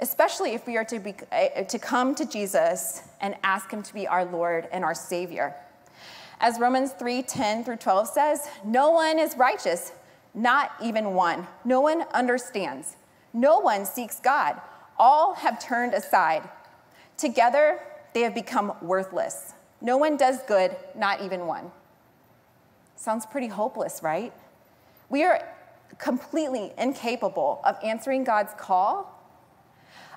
Especially 0.00 0.52
if 0.54 0.66
we 0.66 0.76
are 0.76 0.84
to, 0.84 0.98
be, 0.98 1.14
uh, 1.32 1.62
to 1.62 1.78
come 1.78 2.14
to 2.14 2.24
Jesus 2.24 3.02
and 3.20 3.36
ask 3.42 3.70
him 3.70 3.82
to 3.82 3.94
be 3.94 4.06
our 4.06 4.24
Lord 4.24 4.68
and 4.72 4.84
our 4.84 4.94
Savior. 4.94 5.54
As 6.40 6.58
Romans 6.58 6.92
3 6.92 7.22
10 7.22 7.64
through 7.64 7.76
12 7.76 8.08
says, 8.08 8.48
no 8.64 8.90
one 8.90 9.18
is 9.18 9.36
righteous, 9.36 9.92
not 10.34 10.72
even 10.82 11.14
one. 11.14 11.46
No 11.64 11.80
one 11.80 12.02
understands. 12.12 12.96
No 13.32 13.60
one 13.60 13.84
seeks 13.84 14.20
God. 14.20 14.60
All 14.98 15.34
have 15.34 15.60
turned 15.60 15.94
aside. 15.94 16.48
Together, 17.16 17.80
they 18.12 18.22
have 18.22 18.34
become 18.34 18.72
worthless. 18.82 19.54
No 19.80 19.96
one 19.96 20.16
does 20.16 20.42
good, 20.42 20.76
not 20.96 21.20
even 21.20 21.46
one. 21.46 21.70
Sounds 22.96 23.26
pretty 23.26 23.48
hopeless, 23.48 24.02
right? 24.02 24.32
We 25.08 25.24
are 25.24 25.40
completely 25.98 26.72
incapable 26.78 27.60
of 27.64 27.76
answering 27.82 28.24
God's 28.24 28.52
call 28.56 29.13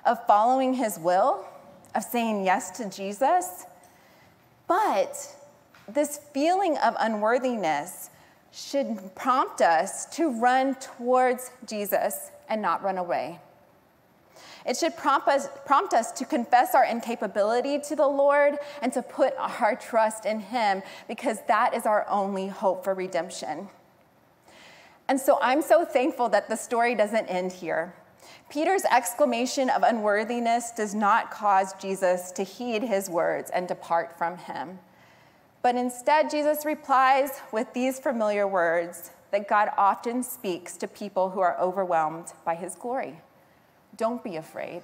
of 0.04 0.24
following 0.26 0.74
his 0.74 0.98
will, 0.98 1.46
of 1.94 2.02
saying 2.02 2.44
yes 2.44 2.70
to 2.78 2.88
Jesus. 2.88 3.64
But 4.66 5.16
this 5.88 6.20
feeling 6.32 6.76
of 6.78 6.94
unworthiness 6.98 8.10
should 8.52 9.14
prompt 9.14 9.60
us 9.60 10.06
to 10.16 10.30
run 10.40 10.74
towards 10.76 11.50
Jesus 11.66 12.30
and 12.48 12.60
not 12.60 12.82
run 12.82 12.98
away. 12.98 13.40
It 14.66 14.76
should 14.76 14.96
prompt 14.96 15.28
us, 15.28 15.48
prompt 15.64 15.94
us 15.94 16.12
to 16.12 16.24
confess 16.24 16.74
our 16.74 16.84
incapability 16.84 17.78
to 17.80 17.96
the 17.96 18.06
Lord 18.06 18.58
and 18.82 18.92
to 18.92 19.02
put 19.02 19.34
our 19.38 19.76
trust 19.76 20.26
in 20.26 20.40
Him 20.40 20.82
because 21.06 21.38
that 21.48 21.74
is 21.74 21.86
our 21.86 22.06
only 22.08 22.48
hope 22.48 22.84
for 22.84 22.92
redemption. 22.92 23.68
And 25.08 25.18
so 25.18 25.38
I'm 25.40 25.62
so 25.62 25.86
thankful 25.86 26.28
that 26.30 26.50
the 26.50 26.56
story 26.56 26.94
doesn't 26.94 27.26
end 27.26 27.52
here. 27.52 27.94
Peter's 28.48 28.84
exclamation 28.90 29.68
of 29.68 29.82
unworthiness 29.82 30.70
does 30.70 30.94
not 30.94 31.30
cause 31.30 31.74
Jesus 31.74 32.32
to 32.32 32.42
heed 32.42 32.82
his 32.82 33.10
words 33.10 33.50
and 33.50 33.68
depart 33.68 34.16
from 34.16 34.38
him. 34.38 34.78
But 35.60 35.74
instead, 35.74 36.30
Jesus 36.30 36.64
replies 36.64 37.40
with 37.52 37.72
these 37.74 37.98
familiar 37.98 38.46
words 38.46 39.10
that 39.32 39.48
God 39.48 39.68
often 39.76 40.22
speaks 40.22 40.78
to 40.78 40.88
people 40.88 41.30
who 41.30 41.40
are 41.40 41.60
overwhelmed 41.60 42.32
by 42.44 42.54
his 42.54 42.74
glory 42.74 43.20
Don't 43.96 44.24
be 44.24 44.36
afraid. 44.36 44.82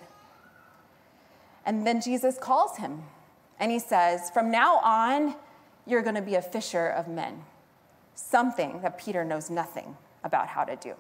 And 1.65 1.87
then 1.87 2.03
Jesus 2.03 2.37
calls 2.39 2.77
him 2.77 3.05
and 3.59 3.71
he 3.73 3.79
says, 3.79 4.31
From 4.31 4.51
now 4.51 4.77
on, 4.79 5.37
you're 5.87 6.03
going 6.03 6.17
to 6.17 6.23
be 6.23 6.35
a 6.35 6.43
fisher 6.43 6.89
of 6.89 7.09
men, 7.09 7.45
something 8.15 8.81
that 8.83 8.99
Peter 8.99 9.25
knows 9.25 9.49
nothing 9.49 9.97
about 10.23 10.49
how 10.49 10.65
to 10.65 10.77
do. 10.77 10.95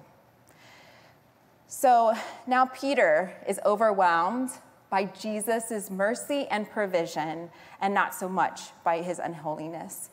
So 1.66 2.14
now 2.46 2.66
Peter 2.66 3.32
is 3.48 3.60
overwhelmed 3.64 4.50
by 4.90 5.06
Jesus' 5.06 5.90
mercy 5.90 6.46
and 6.50 6.70
provision, 6.70 7.50
and 7.80 7.92
not 7.92 8.14
so 8.14 8.28
much 8.28 8.60
by 8.84 9.02
his 9.02 9.18
unholiness. 9.18 10.10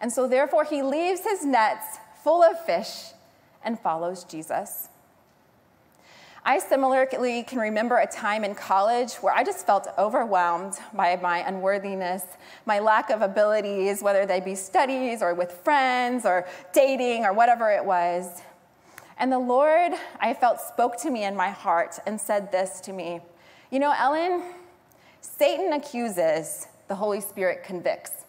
And 0.00 0.12
so, 0.12 0.28
therefore, 0.28 0.62
he 0.62 0.82
leaves 0.82 1.22
his 1.22 1.44
nets 1.44 1.98
full 2.22 2.42
of 2.42 2.64
fish 2.64 3.06
and 3.64 3.78
follows 3.78 4.22
Jesus. 4.24 4.88
I 6.44 6.58
similarly 6.58 7.42
can 7.42 7.58
remember 7.58 7.98
a 7.98 8.06
time 8.06 8.44
in 8.44 8.54
college 8.54 9.14
where 9.14 9.34
I 9.34 9.44
just 9.44 9.66
felt 9.66 9.88
overwhelmed 9.98 10.78
by 10.94 11.16
my 11.16 11.38
unworthiness, 11.38 12.22
my 12.64 12.78
lack 12.78 13.10
of 13.10 13.20
abilities, 13.20 14.02
whether 14.02 14.24
they 14.24 14.40
be 14.40 14.54
studies 14.54 15.22
or 15.22 15.34
with 15.34 15.52
friends 15.52 16.24
or 16.24 16.46
dating 16.72 17.24
or 17.24 17.34
whatever 17.34 17.70
it 17.70 17.84
was. 17.84 18.42
And 19.20 19.30
the 19.30 19.38
Lord, 19.38 19.92
I 20.18 20.32
felt, 20.32 20.60
spoke 20.62 20.96
to 21.02 21.10
me 21.10 21.24
in 21.24 21.36
my 21.36 21.50
heart 21.50 21.98
and 22.06 22.18
said 22.18 22.50
this 22.50 22.80
to 22.80 22.92
me 22.94 23.20
You 23.70 23.78
know, 23.78 23.94
Ellen, 23.96 24.42
Satan 25.20 25.74
accuses, 25.74 26.66
the 26.88 26.94
Holy 26.94 27.20
Spirit 27.20 27.62
convicts. 27.62 28.24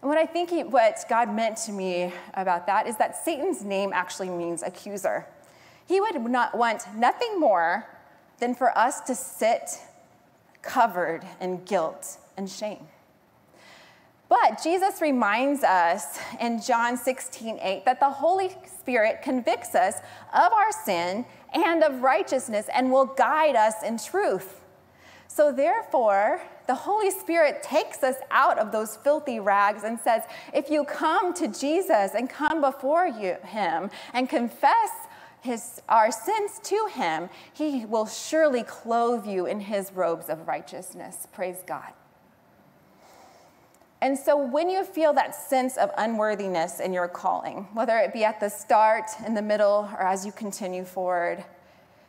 And 0.00 0.08
what 0.08 0.16
I 0.16 0.24
think 0.24 0.50
he, 0.50 0.62
what 0.62 1.04
God 1.08 1.34
meant 1.34 1.56
to 1.66 1.72
me 1.72 2.12
about 2.34 2.64
that 2.68 2.86
is 2.86 2.96
that 2.98 3.24
Satan's 3.24 3.64
name 3.64 3.90
actually 3.92 4.30
means 4.30 4.62
accuser. 4.62 5.26
He 5.84 6.00
would 6.00 6.20
not 6.30 6.56
want 6.56 6.84
nothing 6.94 7.40
more 7.40 7.84
than 8.38 8.54
for 8.54 8.76
us 8.78 9.00
to 9.02 9.16
sit 9.16 9.80
covered 10.62 11.26
in 11.40 11.64
guilt 11.64 12.18
and 12.36 12.48
shame. 12.48 12.86
But 14.42 14.60
Jesus 14.60 15.00
reminds 15.00 15.62
us 15.62 16.18
in 16.40 16.60
John 16.60 16.96
16, 16.96 17.60
8 17.62 17.84
that 17.84 18.00
the 18.00 18.10
Holy 18.10 18.50
Spirit 18.66 19.22
convicts 19.22 19.76
us 19.76 19.98
of 20.34 20.52
our 20.52 20.72
sin 20.84 21.24
and 21.52 21.84
of 21.84 22.02
righteousness 22.02 22.66
and 22.74 22.90
will 22.90 23.04
guide 23.04 23.54
us 23.54 23.84
in 23.84 23.96
truth. 23.96 24.60
So, 25.28 25.52
therefore, 25.52 26.42
the 26.66 26.74
Holy 26.74 27.12
Spirit 27.12 27.62
takes 27.62 28.02
us 28.02 28.16
out 28.32 28.58
of 28.58 28.72
those 28.72 28.96
filthy 28.96 29.38
rags 29.38 29.84
and 29.84 30.00
says, 30.00 30.22
if 30.52 30.68
you 30.68 30.82
come 30.82 31.32
to 31.34 31.46
Jesus 31.46 32.10
and 32.14 32.28
come 32.28 32.60
before 32.60 33.06
you, 33.06 33.36
Him 33.44 33.88
and 34.12 34.28
confess 34.28 34.90
his, 35.42 35.80
our 35.88 36.10
sins 36.10 36.58
to 36.64 36.88
Him, 36.92 37.28
He 37.52 37.84
will 37.84 38.06
surely 38.06 38.64
clothe 38.64 39.26
you 39.26 39.46
in 39.46 39.60
His 39.60 39.92
robes 39.92 40.28
of 40.28 40.48
righteousness. 40.48 41.28
Praise 41.32 41.62
God. 41.66 41.92
And 44.04 44.18
so, 44.18 44.36
when 44.36 44.68
you 44.68 44.84
feel 44.84 45.14
that 45.14 45.34
sense 45.34 45.78
of 45.78 45.90
unworthiness 45.96 46.78
in 46.78 46.92
your 46.92 47.08
calling, 47.08 47.66
whether 47.72 47.96
it 47.96 48.12
be 48.12 48.22
at 48.22 48.38
the 48.38 48.50
start, 48.50 49.04
in 49.26 49.32
the 49.32 49.40
middle, 49.40 49.88
or 49.94 50.02
as 50.02 50.26
you 50.26 50.32
continue 50.32 50.84
forward, 50.84 51.42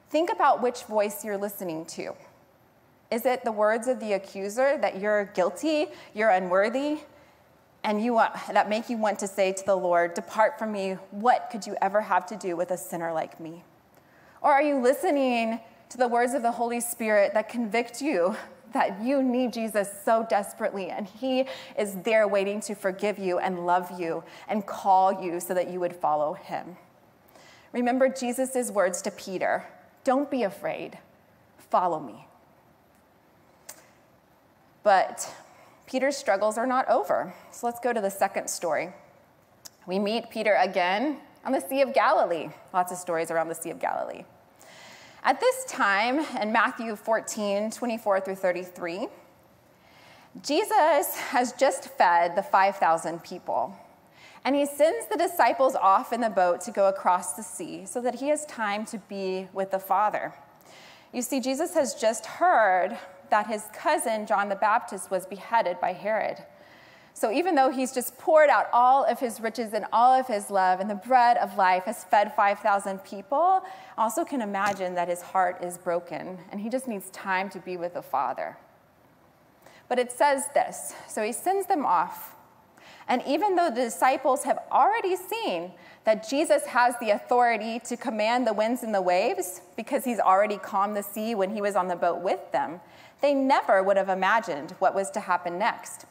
think 0.10 0.30
about 0.30 0.62
which 0.62 0.84
voice 0.84 1.24
you're 1.24 1.38
listening 1.38 1.86
to. 1.86 2.14
Is 3.12 3.26
it 3.26 3.46
the 3.46 3.52
words 3.54 3.88
of 3.88 4.02
the 4.02 4.12
accuser 4.12 4.78
that 4.80 5.00
you're 5.00 5.32
guilty, 5.36 5.86
you're 6.14 6.32
unworthy, 6.32 7.00
and 7.86 8.04
you 8.04 8.12
want, 8.12 8.34
that 8.52 8.68
make 8.68 8.90
you 8.90 8.98
want 8.98 9.18
to 9.20 9.28
say 9.28 9.54
to 9.54 9.66
the 9.66 9.78
Lord, 9.78 10.16
Depart 10.16 10.60
from 10.60 10.74
me, 10.74 10.98
what 11.12 11.48
could 11.50 11.66
you 11.66 11.78
ever 11.82 12.02
have 12.02 12.26
to 12.26 12.36
do 12.36 12.58
with 12.58 12.72
a 12.72 12.78
sinner 12.78 13.14
like 13.14 13.40
me? 13.40 13.64
Or 14.42 14.52
are 14.52 14.62
you 14.62 14.82
listening 14.82 15.62
to 15.92 15.98
the 15.98 16.10
words 16.10 16.34
of 16.34 16.42
the 16.42 16.52
Holy 16.52 16.82
Spirit 16.82 17.34
that 17.36 17.48
convict 17.48 18.02
you 18.02 18.36
that 18.76 19.02
you 19.02 19.24
need 19.24 19.54
Jesus 19.54 19.90
so 20.04 20.28
desperately, 20.30 20.90
and 20.90 21.08
He 21.08 21.46
is 21.80 21.96
there 22.04 22.28
waiting 22.28 22.60
to 22.62 22.76
forgive 22.76 23.18
you 23.18 23.40
and 23.40 23.66
love 23.66 23.98
you 23.98 24.22
and 24.50 24.66
call 24.66 25.24
you 25.24 25.40
so 25.40 25.54
that 25.54 25.72
you 25.72 25.80
would 25.80 25.96
follow 25.96 26.34
Him? 26.34 26.76
Remember 27.72 28.10
Jesus' 28.10 28.70
words 28.70 29.02
to 29.04 29.12
Peter 29.12 29.66
Don't 30.04 30.30
be 30.30 30.44
afraid, 30.44 31.00
follow 31.58 32.02
me. 32.02 32.28
But 34.84 35.34
Peter's 35.88 36.18
struggles 36.18 36.58
are 36.58 36.68
not 36.68 36.88
over. 36.90 37.34
So 37.52 37.68
let's 37.68 37.80
go 37.80 37.94
to 37.94 38.02
the 38.02 38.12
second 38.12 38.50
story. 38.50 38.90
We 39.88 40.00
meet 40.00 40.30
Peter 40.30 40.56
again 40.56 41.20
on 41.46 41.54
the 41.54 41.62
Sea 41.62 41.82
of 41.82 41.94
Galilee. 41.94 42.50
Lots 42.74 42.92
of 42.92 42.98
stories 42.98 43.32
around 43.32 43.48
the 43.48 43.56
Sea 43.56 43.70
of 43.70 43.80
Galilee. 43.80 44.26
At 45.26 45.40
this 45.40 45.66
time, 45.66 46.20
in 46.40 46.52
Matthew 46.52 46.96
14, 46.96 47.72
24 47.72 48.22
through 48.22 48.36
33, 48.36 49.08
Jesus 50.44 51.16
has 51.16 51.52
just 51.54 51.90
fed 51.90 52.36
the 52.36 52.44
5,000 52.44 53.24
people. 53.24 53.76
And 54.44 54.56
he 54.56 54.68
sends 54.68 55.08
the 55.08 55.18
disciples 55.18 55.74
off 55.74 56.14
in 56.14 56.22
the 56.22 56.30
boat 56.30 56.62
to 56.62 56.72
go 56.72 56.90
across 56.90 57.34
the 57.34 57.42
sea 57.42 57.88
so 57.88 58.02
that 58.02 58.14
he 58.14 58.28
has 58.28 58.46
time 58.46 58.86
to 58.86 59.00
be 59.00 59.48
with 59.52 59.72
the 59.72 59.80
Father. 59.80 60.32
You 61.12 61.24
see, 61.24 61.40
Jesus 61.40 61.74
has 61.74 61.96
just 61.96 62.28
heard 62.28 62.96
that 63.32 63.48
his 63.48 63.64
cousin, 63.74 64.28
John 64.28 64.48
the 64.48 64.56
Baptist, 64.56 65.10
was 65.10 65.26
beheaded 65.26 65.82
by 65.82 65.94
Herod. 65.94 66.38
So 67.16 67.32
even 67.32 67.56
though 67.56 67.72
he's 67.72 67.94
just 67.94 68.18
poured 68.18 68.50
out 68.50 68.68
all 68.74 69.06
of 69.06 69.22
his 69.22 69.40
riches 69.40 69.72
and 69.72 69.86
all 69.94 70.12
of 70.12 70.28
his 70.28 70.52
love, 70.52 70.82
and 70.82 70.90
the 70.90 70.96
bread 70.96 71.38
of 71.38 71.56
life 71.56 71.86
has 71.86 72.04
fed 72.04 72.36
5,000 72.36 73.00
people, 73.06 73.62
also 73.98 74.26
can 74.26 74.42
imagine 74.42 74.96
that 74.96 75.08
his 75.08 75.22
heart 75.22 75.64
is 75.64 75.78
broken 75.78 76.38
and 76.52 76.60
he 76.60 76.68
just 76.68 76.90
needs 76.90 77.10
time 77.12 77.50
to 77.52 77.60
be 77.60 77.78
with 77.78 77.94
the 77.94 78.02
Father. 78.02 78.58
But 79.88 79.98
it 79.98 80.12
says 80.12 80.50
this 80.54 80.94
so 81.08 81.24
he 81.24 81.32
sends 81.32 81.68
them 81.68 81.86
off. 81.86 82.36
And 83.08 83.24
even 83.26 83.56
though 83.56 83.70
the 83.70 83.84
disciples 83.84 84.44
have 84.44 84.60
already 84.70 85.16
seen 85.16 85.72
that 86.04 86.28
Jesus 86.28 86.66
has 86.66 86.96
the 87.00 87.12
authority 87.12 87.80
to 87.86 87.96
command 87.96 88.46
the 88.46 88.52
winds 88.52 88.84
and 88.84 88.94
the 88.94 89.02
waves 89.02 89.62
because 89.78 90.04
he's 90.04 90.20
already 90.20 90.58
calmed 90.58 90.98
the 90.98 91.04
sea 91.04 91.34
when 91.34 91.52
he 91.56 91.62
was 91.62 91.78
on 91.78 91.88
the 91.88 91.96
boat 91.96 92.22
with 92.22 92.52
them, 92.52 92.82
they 93.22 93.34
never 93.34 93.82
would 93.82 93.96
have 93.96 94.10
imagined 94.10 94.72
what 94.80 94.94
was 94.94 95.10
to 95.12 95.22
happen 95.22 95.58
next. 95.58 96.08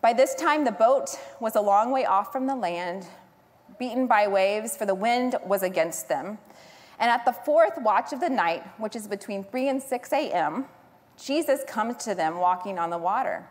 By 0.00 0.12
this 0.12 0.34
time, 0.34 0.64
the 0.64 0.72
boat 0.72 1.18
was 1.40 1.56
a 1.56 1.60
long 1.60 1.90
way 1.90 2.04
off 2.04 2.32
from 2.32 2.46
the 2.46 2.54
land, 2.54 3.06
beaten 3.78 4.06
by 4.06 4.28
waves, 4.28 4.76
for 4.76 4.86
the 4.86 4.94
wind 4.94 5.36
was 5.44 5.62
against 5.62 6.08
them. 6.08 6.38
And 6.98 7.10
at 7.10 7.24
the 7.24 7.32
fourth 7.32 7.78
watch 7.78 8.12
of 8.12 8.20
the 8.20 8.28
night, 8.28 8.64
which 8.78 8.96
is 8.96 9.06
between 9.06 9.44
3 9.44 9.68
and 9.68 9.82
6 9.82 10.12
a.m., 10.12 10.66
Jesus 11.16 11.62
comes 11.66 11.96
to 12.04 12.14
them 12.14 12.38
walking 12.38 12.78
on 12.78 12.90
the 12.90 12.98
water. 12.98 13.48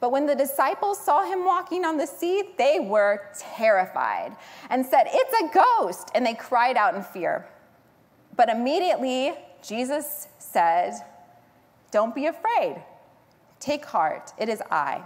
But 0.00 0.10
when 0.10 0.26
the 0.26 0.34
disciples 0.34 0.98
saw 0.98 1.24
him 1.24 1.44
walking 1.44 1.84
on 1.84 1.98
the 1.98 2.06
sea, 2.06 2.44
they 2.56 2.80
were 2.80 3.28
terrified 3.38 4.34
and 4.70 4.84
said, 4.84 5.04
It's 5.06 5.34
a 5.34 5.54
ghost! 5.54 6.10
And 6.14 6.24
they 6.24 6.34
cried 6.34 6.76
out 6.78 6.94
in 6.94 7.02
fear. 7.02 7.46
But 8.36 8.48
immediately, 8.48 9.34
Jesus 9.62 10.28
said, 10.38 10.94
don't 11.90 12.14
be 12.14 12.26
afraid. 12.26 12.82
Take 13.58 13.84
heart. 13.84 14.32
It 14.38 14.48
is 14.48 14.62
I. 14.70 15.02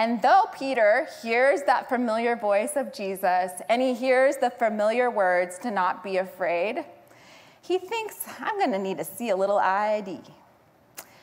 And 0.00 0.22
though 0.22 0.44
Peter 0.58 1.06
hears 1.22 1.60
that 1.64 1.90
familiar 1.90 2.34
voice 2.34 2.72
of 2.74 2.90
Jesus 2.90 3.52
and 3.68 3.82
he 3.82 3.92
hears 3.92 4.38
the 4.38 4.48
familiar 4.48 5.10
words 5.10 5.58
to 5.58 5.70
not 5.70 6.02
be 6.02 6.16
afraid, 6.16 6.86
he 7.60 7.76
thinks, 7.76 8.24
I'm 8.40 8.56
going 8.56 8.72
to 8.72 8.78
need 8.78 8.96
to 8.96 9.04
see 9.04 9.28
a 9.28 9.36
little 9.36 9.58
ID. 9.58 10.20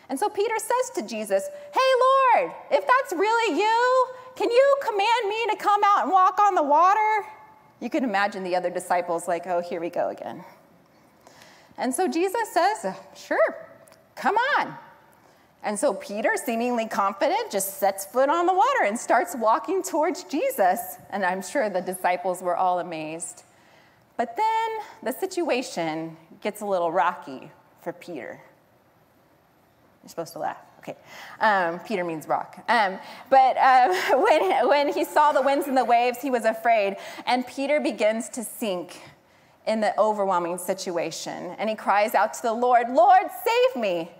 And 0.10 0.20
so 0.20 0.30
Peter 0.30 0.54
says 0.60 0.92
to 0.94 1.02
Jesus, 1.02 1.50
Hey, 1.74 2.42
Lord, 2.46 2.52
if 2.70 2.86
that's 2.86 3.14
really 3.14 3.60
you, 3.60 4.08
can 4.36 4.52
you 4.52 4.78
command 4.84 5.28
me 5.28 5.48
to 5.50 5.56
come 5.58 5.82
out 5.84 6.04
and 6.04 6.12
walk 6.12 6.38
on 6.38 6.54
the 6.54 6.62
water? 6.62 7.28
You 7.80 7.90
can 7.90 8.04
imagine 8.04 8.44
the 8.44 8.56
other 8.56 8.70
disciples 8.70 9.28
like, 9.28 9.48
Oh, 9.48 9.60
here 9.60 9.82
we 9.82 9.90
go 9.90 10.10
again. 10.10 10.46
And 11.80 11.92
so 11.92 12.08
Jesus 12.08 12.54
says, 12.54 12.96
Sure, 13.16 13.56
Come 14.14 14.36
on. 14.36 14.78
And 15.68 15.78
so 15.78 15.94
Peter, 15.94 16.32
seemingly 16.38 16.88
confident, 16.88 17.52
just 17.52 17.78
sets 17.78 18.06
foot 18.06 18.30
on 18.30 18.46
the 18.46 18.54
water 18.54 18.86
and 18.86 18.98
starts 18.98 19.36
walking 19.36 19.84
towards 19.84 20.24
Jesus. 20.24 20.96
And 21.10 21.26
I'm 21.26 21.42
sure 21.42 21.70
the 21.70 21.82
disciples 21.82 22.42
were 22.42 22.56
all 22.56 22.80
amazed. 22.80 23.44
But 24.16 24.38
then 24.38 24.70
the 25.04 25.12
situation 25.12 26.16
gets 26.40 26.62
a 26.62 26.66
little 26.66 26.90
rocky 26.90 27.52
for 27.82 27.92
Peter. 27.92 28.40
You're 30.02 30.10
supposed 30.10 30.32
to 30.34 30.40
laugh. 30.40 30.56
Okay. 30.80 30.96
Um, 31.42 31.80
Peter 31.80 32.06
means 32.06 32.30
rock. 32.30 32.64
Um, 32.70 32.98
but 33.30 33.58
um, 33.58 33.92
when, 34.24 34.70
when 34.70 34.94
he 34.94 35.04
saw 35.04 35.34
the 35.34 35.42
winds 35.42 35.68
and 35.68 35.76
the 35.76 35.84
waves, 35.84 36.22
he 36.22 36.32
was 36.32 36.46
afraid. 36.46 36.96
And 37.26 37.46
Peter 37.46 37.82
begins 37.82 38.30
to 38.30 38.44
sink 38.46 39.02
in 39.66 39.82
the 39.82 40.00
overwhelming 40.00 40.60
situation. 40.60 41.58
And 41.58 41.70
he 41.70 41.76
cries 41.76 42.16
out 42.16 42.34
to 42.36 42.42
the 42.42 42.54
Lord, 42.54 42.90
Lord, 42.90 43.24
save 43.44 43.82
me. 43.82 44.12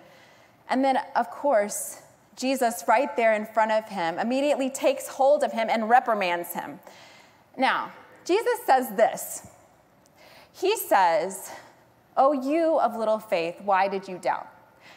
And 0.70 0.84
then, 0.84 0.98
of 1.16 1.30
course, 1.30 2.02
Jesus, 2.36 2.84
right 2.88 3.16
there 3.16 3.34
in 3.34 3.46
front 3.46 3.72
of 3.72 3.90
him, 3.90 4.20
immediately 4.20 4.70
takes 4.70 5.08
hold 5.08 5.44
of 5.44 5.52
him 5.52 5.70
and 5.70 5.90
reprimands 5.90 6.54
him. 6.54 6.80
Now, 7.58 7.92
Jesus 8.26 8.60
says 8.66 8.90
this 8.96 9.48
He 10.54 10.78
says, 10.78 11.52
Oh, 12.16 12.34
you 12.34 12.80
of 12.80 12.96
little 12.96 13.20
faith, 13.20 13.56
why 13.64 13.88
did 13.88 14.08
you 14.08 14.18
doubt? 14.18 14.48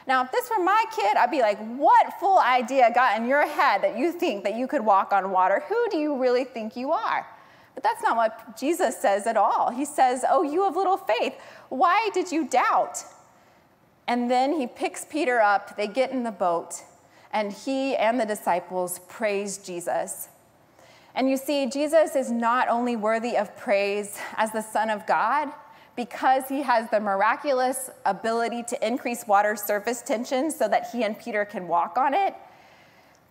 Now, 0.07 0.25
if 0.25 0.33
this 0.33 0.51
were 0.51 0.63
my 0.63 0.85
kid, 0.95 1.17
I'd 1.17 1.31
be 1.31 1.41
like, 1.41 1.59
What 1.77 2.15
fool 2.21 2.39
idea 2.39 2.91
got 2.95 3.19
in 3.19 3.27
your 3.27 3.47
head 3.47 3.83
that 3.83 3.97
you 3.97 4.13
think 4.13 4.45
that 4.45 4.55
you 4.55 4.67
could 4.67 4.85
walk 4.85 5.13
on 5.13 5.31
water? 5.31 5.63
Who 5.69 5.89
do 5.91 5.97
you 5.97 6.17
really 6.17 6.45
think 6.45 6.77
you 6.77 6.93
are? 6.93 7.27
But 7.75 7.85
that's 7.85 8.03
not 8.03 8.17
what 8.17 8.59
Jesus 8.59 8.97
says 8.99 9.27
at 9.27 9.37
all. 9.37 9.71
He 9.71 9.85
says, 9.85 10.25
Oh, 10.29 10.43
you 10.43 10.67
of 10.67 10.77
little 10.77 10.97
faith. 10.97 11.35
Why 11.69 12.11
did 12.13 12.31
you 12.31 12.47
doubt? 12.47 13.05
And 14.07 14.31
then 14.31 14.59
he 14.59 14.67
picks 14.67 15.05
Peter 15.05 15.41
up, 15.41 15.77
they 15.77 15.87
get 15.87 16.11
in 16.11 16.25
the 16.25 16.33
boat, 16.33 16.83
and 17.33 17.53
he 17.53 17.95
and 17.97 18.21
the 18.21 18.27
disciples 18.27 19.01
praise 19.09 19.59
Jesus. 19.59 20.29
And 21.15 21.31
you 21.31 21.37
see, 21.37 21.67
Jesus 21.67 22.17
is 22.17 22.31
not 22.31 22.69
only 22.69 22.97
worthy 22.97 23.37
of 23.37 23.57
praise 23.57 24.19
as 24.37 24.53
the 24.53 24.63
Son 24.63 24.91
of 24.91 25.07
God, 25.07 25.49
because 25.97 26.45
he 26.49 26.63
has 26.63 26.89
the 26.91 27.01
miraculous 27.01 27.91
ability 28.07 28.63
to 28.65 28.87
increase 28.87 29.27
water 29.27 29.55
surface 29.55 30.03
tension 30.03 30.51
so 30.51 30.67
that 30.69 30.89
he 30.93 31.05
and 31.05 31.19
Peter 31.19 31.45
can 31.45 31.69
walk 31.69 31.99
on 31.99 32.15
it 32.15 32.35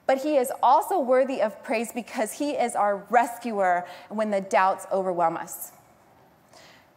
but 0.10 0.24
he 0.24 0.38
is 0.38 0.52
also 0.64 1.00
worthy 1.00 1.40
of 1.40 1.64
praise 1.64 1.92
because 1.92 2.32
he 2.32 2.54
is 2.54 2.76
our 2.76 3.06
rescuer 3.12 3.86
when 4.10 4.32
the 4.32 4.42
doubts 4.42 4.88
overwhelm 4.92 5.38
us. 5.38 5.72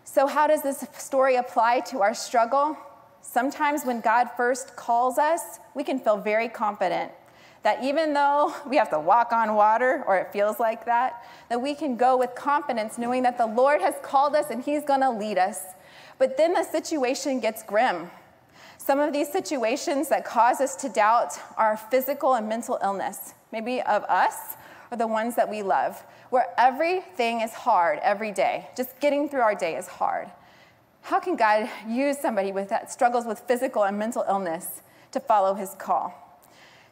So, 0.03 0.27
how 0.27 0.47
does 0.47 0.63
this 0.63 0.87
story 0.97 1.37
apply 1.37 1.81
to 1.91 2.01
our 2.01 2.15
struggle? 2.15 2.75
Sometimes 3.23 3.85
when 3.85 4.01
God 4.01 4.29
first 4.37 4.77
calls 4.77 5.17
us, 5.17 5.61
we 5.75 5.85
can 5.85 5.99
feel 5.99 6.19
very 6.19 6.49
confident 6.49 7.13
that 7.63 7.83
even 7.83 8.13
though 8.13 8.53
we 8.69 8.77
have 8.77 8.91
to 8.91 9.01
walk 9.01 9.33
on 9.33 9.55
water, 9.55 10.05
or 10.07 10.19
it 10.19 10.33
feels 10.33 10.61
like 10.61 10.85
that, 10.85 11.25
that 11.49 11.61
we 11.61 11.75
can 11.75 11.97
go 11.97 12.17
with 12.17 12.35
confidence 12.35 12.99
knowing 12.99 13.23
that 13.23 13.39
the 13.39 13.47
Lord 13.47 13.81
has 13.81 13.95
called 14.03 14.35
us 14.35 14.51
and 14.51 14.63
He's 14.63 14.85
gonna 14.85 15.11
lead 15.11 15.39
us. 15.39 15.61
But 16.19 16.37
then 16.37 16.53
the 16.53 16.65
situation 16.65 17.41
gets 17.41 17.63
grim. 17.63 18.11
Some 18.79 18.99
of 18.99 19.13
these 19.13 19.31
situations 19.31 20.09
that 20.09 20.25
cause 20.25 20.61
us 20.61 20.75
to 20.77 20.89
doubt 20.89 21.35
are 21.57 21.77
physical 21.77 22.35
and 22.35 22.49
mental 22.49 22.79
illness, 22.83 23.35
maybe 23.53 23.81
of 23.83 24.03
us 24.05 24.57
or 24.91 24.97
the 24.97 25.07
ones 25.07 25.37
that 25.37 25.49
we 25.49 25.63
love, 25.63 26.05
where 26.31 26.49
everything 26.59 27.41
is 27.41 27.53
hard 27.53 27.99
every 28.03 28.33
day. 28.33 28.69
Just 28.77 28.99
getting 29.01 29.29
through 29.29 29.41
our 29.41 29.55
day 29.55 29.77
is 29.77 29.87
hard. 29.87 30.31
How 31.03 31.19
can 31.19 31.35
God 31.35 31.69
use 31.89 32.17
somebody 32.19 32.53
with 32.53 32.69
that 32.69 32.93
struggles 32.93 33.27
with 33.27 33.41
physical 33.41 33.83
and 33.83 33.99
mental 33.99 34.25
illness 34.29 34.83
to 35.11 35.21
follow 35.21 35.55
his 35.55 35.75
call? 35.75 36.15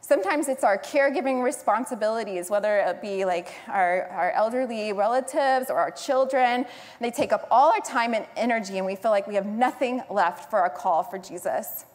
Sometimes 0.01 0.49
it's 0.49 0.63
our 0.63 0.77
caregiving 0.77 1.41
responsibilities, 1.41 2.49
whether 2.49 2.79
it 2.79 3.01
be 3.01 3.23
like 3.23 3.53
our, 3.67 4.07
our 4.07 4.31
elderly 4.31 4.91
relatives 4.91 5.69
or 5.69 5.77
our 5.77 5.91
children. 5.91 6.65
They 6.99 7.11
take 7.11 7.31
up 7.31 7.47
all 7.49 7.71
our 7.71 7.79
time 7.79 8.13
and 8.13 8.25
energy, 8.35 8.77
and 8.77 8.85
we 8.85 8.95
feel 8.95 9.11
like 9.11 9.27
we 9.27 9.35
have 9.35 9.45
nothing 9.45 10.03
left 10.09 10.49
for 10.49 10.59
our 10.59 10.69
call 10.69 11.03
for 11.03 11.17
Jesus. 11.17 11.85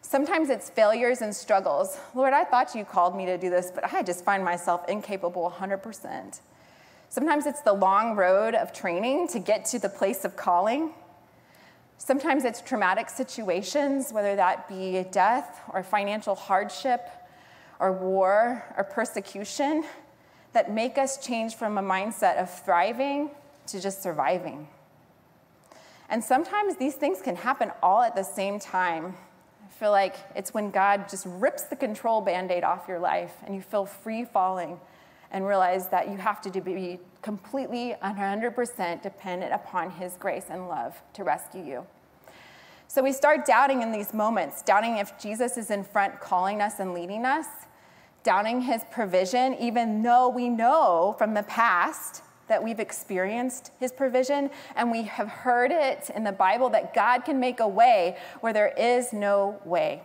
Sometimes 0.00 0.48
it's 0.48 0.70
failures 0.70 1.22
and 1.22 1.34
struggles. 1.34 1.98
Lord, 2.14 2.32
I 2.32 2.44
thought 2.44 2.74
you 2.74 2.84
called 2.84 3.16
me 3.16 3.26
to 3.26 3.36
do 3.36 3.50
this, 3.50 3.70
but 3.74 3.92
I 3.92 4.02
just 4.02 4.24
find 4.24 4.44
myself 4.44 4.88
incapable 4.88 5.52
100%. 5.58 6.40
Sometimes 7.10 7.46
it's 7.46 7.60
the 7.60 7.72
long 7.72 8.16
road 8.16 8.54
of 8.54 8.72
training 8.72 9.28
to 9.28 9.38
get 9.38 9.66
to 9.66 9.78
the 9.78 9.88
place 9.88 10.24
of 10.24 10.36
calling. 10.36 10.92
Sometimes 11.98 12.44
it's 12.44 12.60
traumatic 12.60 13.08
situations, 13.08 14.12
whether 14.12 14.36
that 14.36 14.68
be 14.68 15.04
death 15.10 15.60
or 15.72 15.82
financial 15.82 16.34
hardship 16.34 17.08
or 17.78 17.92
war 17.92 18.64
or 18.76 18.84
persecution, 18.84 19.84
that 20.52 20.70
make 20.70 20.98
us 20.98 21.24
change 21.24 21.54
from 21.54 21.78
a 21.78 21.82
mindset 21.82 22.36
of 22.36 22.50
thriving 22.64 23.30
to 23.66 23.80
just 23.80 24.02
surviving. 24.02 24.68
And 26.08 26.22
sometimes 26.22 26.76
these 26.76 26.94
things 26.94 27.20
can 27.22 27.36
happen 27.36 27.72
all 27.82 28.02
at 28.02 28.14
the 28.14 28.22
same 28.22 28.60
time. 28.60 29.16
I 29.64 29.68
feel 29.72 29.90
like 29.90 30.16
it's 30.36 30.54
when 30.54 30.70
God 30.70 31.08
just 31.08 31.26
rips 31.26 31.64
the 31.64 31.76
control 31.76 32.20
band 32.20 32.50
aid 32.50 32.62
off 32.62 32.86
your 32.86 32.98
life 32.98 33.34
and 33.44 33.54
you 33.54 33.62
feel 33.62 33.86
free 33.86 34.24
falling 34.24 34.78
and 35.34 35.46
realize 35.46 35.88
that 35.88 36.08
you 36.08 36.16
have 36.16 36.40
to 36.40 36.60
be 36.60 37.00
completely 37.20 37.96
100% 38.02 39.02
dependent 39.02 39.52
upon 39.52 39.90
His 39.90 40.16
grace 40.16 40.46
and 40.48 40.68
love 40.68 41.02
to 41.12 41.24
rescue 41.24 41.62
you. 41.62 41.86
So 42.86 43.02
we 43.02 43.12
start 43.12 43.44
doubting 43.44 43.82
in 43.82 43.90
these 43.90 44.14
moments, 44.14 44.62
doubting 44.62 44.98
if 44.98 45.18
Jesus 45.18 45.56
is 45.56 45.70
in 45.70 45.82
front 45.82 46.20
calling 46.20 46.62
us 46.62 46.78
and 46.78 46.94
leading 46.94 47.24
us, 47.24 47.46
doubting 48.22 48.60
his 48.60 48.82
provision, 48.92 49.54
even 49.54 50.02
though 50.02 50.28
we 50.28 50.48
know 50.48 51.16
from 51.18 51.34
the 51.34 51.42
past 51.42 52.22
that 52.46 52.62
we've 52.62 52.78
experienced 52.78 53.72
his 53.80 53.90
provision 53.90 54.50
and 54.76 54.90
we 54.92 55.02
have 55.02 55.28
heard 55.28 55.72
it 55.72 56.10
in 56.14 56.22
the 56.22 56.32
Bible 56.32 56.70
that 56.70 56.94
God 56.94 57.24
can 57.24 57.40
make 57.40 57.58
a 57.58 57.66
way 57.66 58.16
where 58.40 58.52
there 58.52 58.72
is 58.78 59.12
no 59.12 59.60
way. 59.64 60.02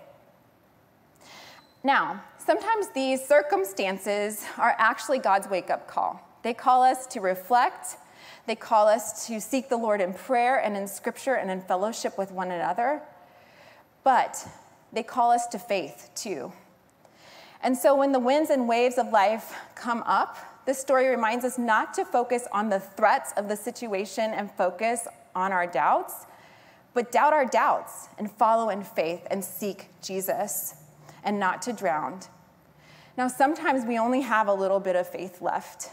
Now, 1.84 2.24
sometimes 2.50 2.88
these 2.96 3.24
circumstances 3.24 4.44
are 4.58 4.74
actually 4.80 5.20
God's 5.20 5.48
wake 5.48 5.70
up 5.70 5.88
call. 5.88 6.20
They 6.42 6.56
call 6.56 6.82
us 6.82 7.06
to 7.14 7.22
reflect 7.22 7.98
they 8.48 8.56
call 8.56 8.88
us 8.88 9.28
to 9.28 9.40
seek 9.40 9.70
the 9.70 9.78
Lord 9.78 10.02
in 10.02 10.12
prayer 10.12 10.58
and 10.58 10.76
in 10.76 10.88
scripture 10.88 11.36
and 11.36 11.52
in 11.52 11.62
fellowship 11.62 12.18
with 12.18 12.32
one 12.32 12.50
another. 12.50 13.04
But 14.04 14.44
they 14.92 15.04
call 15.04 15.30
us 15.30 15.46
to 15.52 15.60
faith 15.60 16.10
too. 16.16 16.52
And 17.62 17.78
so 17.78 17.96
when 17.96 18.12
the 18.14 18.20
winds 18.20 18.50
and 18.50 18.68
waves 18.68 18.98
of 18.98 19.10
life 19.10 19.54
come 19.76 20.02
up, 20.08 20.36
this 20.66 20.80
story 20.80 21.10
reminds 21.10 21.46
us 21.46 21.60
not 21.60 21.94
to 21.94 22.04
focus 22.04 22.48
on 22.52 22.70
the 22.70 22.80
threats 22.80 23.32
of 23.38 23.48
the 23.48 23.56
situation 23.56 24.32
and 24.32 24.52
focus 24.52 25.08
on 25.36 25.52
our 25.52 25.68
doubts, 25.68 26.26
but 26.96 27.12
doubt 27.12 27.34
our 27.34 27.46
doubts 27.46 28.10
and 28.18 28.32
follow 28.32 28.70
in 28.70 28.84
faith 28.84 29.28
and 29.30 29.46
seek 29.46 29.90
Jesus 30.02 30.74
and 31.24 31.40
not 31.40 31.62
to 31.62 31.74
drown. 31.74 32.22
Now, 33.20 33.28
sometimes 33.28 33.86
we 33.86 34.00
only 34.00 34.22
have 34.22 34.48
a 34.48 34.54
little 34.54 34.80
bit 34.80 34.96
of 34.96 35.06
faith 35.06 35.42
left, 35.42 35.90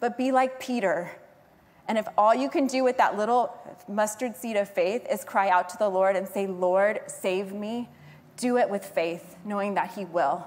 but 0.00 0.18
be 0.18 0.32
like 0.32 0.60
Peter 0.60 1.10
and 1.88 1.96
if 1.96 2.06
all 2.18 2.34
you 2.34 2.50
can 2.50 2.66
do 2.66 2.84
with 2.84 2.98
that 2.98 3.16
little 3.16 3.50
mustard 3.88 4.36
seed 4.36 4.56
of 4.56 4.68
faith 4.68 5.06
is 5.10 5.24
cry 5.24 5.48
out 5.48 5.70
to 5.70 5.78
the 5.78 5.88
Lord 5.88 6.16
and 6.16 6.28
say, 6.28 6.46
Lord, 6.46 7.00
save 7.06 7.54
me, 7.54 7.88
do 8.36 8.58
it 8.58 8.68
with 8.68 8.84
faith, 8.84 9.36
knowing 9.46 9.74
that 9.74 9.92
He 9.92 10.04
will. 10.04 10.46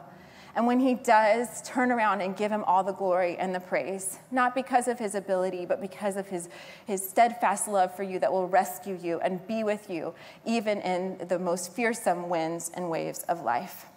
And 0.55 0.67
when 0.67 0.79
He 0.79 0.93
does, 0.93 1.63
turn 1.63 1.91
around 1.91 2.21
and 2.21 2.38
give 2.38 2.51
Him 2.51 2.63
all 2.65 2.84
the 2.84 2.91
glory 2.91 3.38
and 3.38 3.55
the 3.55 3.60
praise, 3.60 4.19
not 4.29 4.53
because 4.53 4.88
of 4.88 4.99
His 4.99 5.15
ability, 5.15 5.65
but 5.65 5.81
because 5.81 6.15
of 6.15 6.27
His, 6.27 6.47
his 6.86 7.10
steadfast 7.10 7.67
love 7.67 7.95
for 7.95 8.03
you 8.03 8.19
that 8.19 8.31
will 8.31 8.47
rescue 8.47 8.99
you 9.01 9.19
and 9.21 9.45
be 9.47 9.63
with 9.63 9.89
you, 9.89 10.13
even 10.45 10.77
in 10.81 11.27
the 11.27 11.39
most 11.39 11.73
fearsome 11.73 12.29
winds 12.29 12.69
and 12.75 12.88
waves 12.91 13.23
of 13.23 13.41
life. 13.41 13.88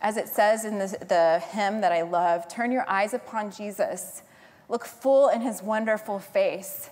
As 0.00 0.16
it 0.16 0.28
says 0.28 0.64
in 0.64 0.78
the, 0.78 0.86
the 1.06 1.42
hymn 1.50 1.80
that 1.82 1.92
I 1.92 2.02
love, 2.02 2.48
turn 2.48 2.72
your 2.72 2.88
eyes 2.88 3.12
upon 3.12 3.50
Jesus 3.50 4.22
look 4.70 4.84
full 4.84 5.28
in 5.28 5.42
his 5.42 5.62
wonderful 5.62 6.18
face. 6.18 6.88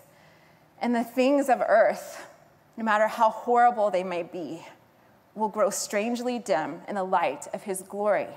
And 0.82 0.94
the 0.94 1.04
things 1.04 1.48
of 1.48 1.62
earth, 1.66 2.26
no 2.76 2.84
matter 2.84 3.06
how 3.06 3.30
horrible 3.30 3.90
they 3.90 4.04
may 4.04 4.24
be, 4.24 4.66
will 5.34 5.48
grow 5.48 5.70
strangely 5.70 6.38
dim 6.38 6.82
in 6.88 6.96
the 6.96 7.04
light 7.04 7.46
of 7.54 7.62
his 7.62 7.82
glory 7.82 8.28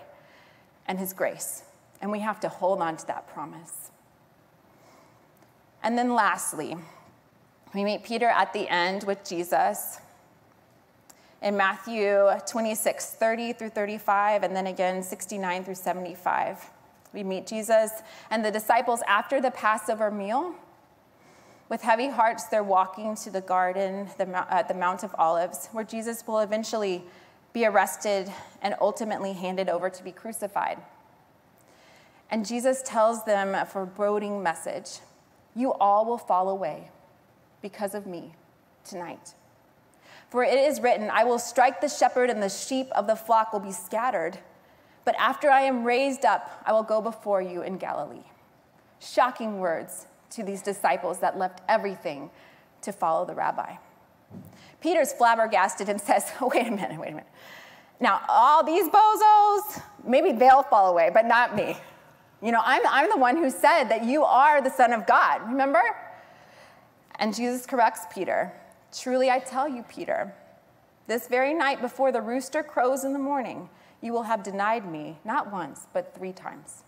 and 0.88 1.00
his 1.00 1.12
grace. 1.12 1.64
And 2.02 2.12
we 2.12 2.20
have 2.20 2.40
to 2.42 2.50
hold 2.50 2.82
on 2.82 2.98
to 2.98 3.08
that 3.08 3.28
promise. 3.28 3.90
And 5.84 5.98
then 5.98 6.14
lastly, 6.14 6.78
we 7.74 7.84
meet 7.84 8.04
Peter 8.04 8.28
at 8.28 8.54
the 8.54 8.70
end 8.70 9.04
with 9.04 9.28
Jesus 9.28 10.00
in 11.42 11.58
Matthew 11.58 12.30
26, 12.48 13.12
30 13.12 13.54
through 13.54 13.70
35, 13.70 14.44
and 14.44 14.56
then 14.56 14.68
again 14.68 15.02
69 15.02 15.64
through 15.64 15.76
75. 15.76 16.70
We 17.14 17.24
meet 17.24 17.48
Jesus 17.48 17.92
and 18.30 18.46
the 18.46 18.52
disciples 18.52 19.02
after 19.08 19.42
the 19.42 19.52
Passover 19.52 20.12
meal. 20.12 20.56
With 21.68 21.82
heavy 21.82 22.10
hearts, 22.10 22.46
they're 22.46 22.64
walking 22.64 23.16
to 23.18 23.30
the 23.30 23.42
garden 23.42 24.10
at 24.20 24.48
uh, 24.50 24.64
the 24.64 24.74
Mount 24.74 25.04
of 25.04 25.16
Olives, 25.18 25.68
where 25.72 25.84
Jesus 25.84 26.26
will 26.28 26.40
eventually 26.40 27.04
be 27.54 27.66
arrested 27.66 28.32
and 28.62 28.76
ultimately 28.80 29.34
handed 29.34 29.70
over 29.70 29.90
to 29.90 30.04
be 30.04 30.12
crucified. 30.12 30.78
And 32.30 32.46
Jesus 32.46 32.82
tells 32.86 33.26
them 33.26 33.56
a 33.56 33.66
foreboding 33.66 34.42
message 34.44 35.00
You 35.56 35.74
all 35.74 36.06
will 36.06 36.18
fall 36.18 36.50
away 36.50 36.92
because 37.62 37.94
of 37.94 38.06
me 38.06 38.34
tonight. 38.86 39.34
For 40.32 40.46
it 40.46 40.58
is 40.58 40.80
written, 40.80 41.10
I 41.10 41.26
will 41.26 41.38
strike 41.38 41.82
the 41.82 41.90
shepherd, 41.90 42.30
and 42.30 42.42
the 42.42 42.48
sheep 42.48 42.88
of 42.94 43.06
the 43.06 43.18
flock 43.18 43.52
will 43.52 43.60
be 43.60 43.74
scattered. 43.74 44.40
But 45.04 45.14
after 45.20 45.50
I 45.50 45.64
am 45.64 45.84
raised 45.84 46.24
up, 46.24 46.64
I 46.66 46.72
will 46.72 46.84
go 46.84 47.02
before 47.02 47.42
you 47.42 47.64
in 47.64 47.78
Galilee. 47.78 48.24
Shocking 49.02 49.60
words 49.60 50.08
to 50.30 50.44
these 50.44 50.62
disciples 50.62 51.20
that 51.20 51.38
left 51.38 51.60
everything 51.68 52.30
to 52.82 52.94
follow 52.94 53.26
the 53.26 53.36
rabbi. 53.36 53.76
Peter's 54.80 55.12
flabbergasted 55.12 55.90
and 55.90 56.00
says, 56.02 56.32
Wait 56.42 56.66
a 56.66 56.72
minute, 56.72 56.98
wait 56.98 57.10
a 57.10 57.16
minute. 57.16 57.28
Now, 58.00 58.22
all 58.30 58.64
these 58.64 58.88
bozos, 58.88 59.84
maybe 60.06 60.32
they'll 60.32 60.64
fall 60.64 60.92
away, 60.92 61.12
but 61.14 61.26
not 61.26 61.58
me. 61.58 61.76
You 62.42 62.54
know, 62.54 62.62
I'm, 62.64 62.82
I'm 62.88 63.10
the 63.10 63.18
one 63.18 63.36
who 63.36 63.50
said 63.50 63.86
that 63.90 64.06
you 64.06 64.24
are 64.24 64.62
the 64.62 64.72
Son 64.72 64.94
of 64.94 65.06
God, 65.06 65.42
remember? 65.46 65.84
And 67.16 67.36
Jesus 67.36 67.66
corrects 67.66 68.06
Peter. 68.14 68.54
Truly, 68.92 69.30
I 69.30 69.40
tell 69.40 69.68
you, 69.68 69.84
Peter, 69.84 70.34
this 71.08 71.28
very 71.28 71.54
night 71.54 71.82
before 71.82 72.12
the 72.12 72.22
rooster 72.22 72.64
crows 72.64 73.04
in 73.04 73.14
the 73.14 73.20
morning, 73.20 73.70
you 74.02 74.14
will 74.14 74.24
have 74.24 74.44
denied 74.44 74.90
me 74.90 75.20
not 75.24 75.52
once, 75.52 75.88
but 75.94 76.16
three 76.16 76.34
times. 76.34 76.84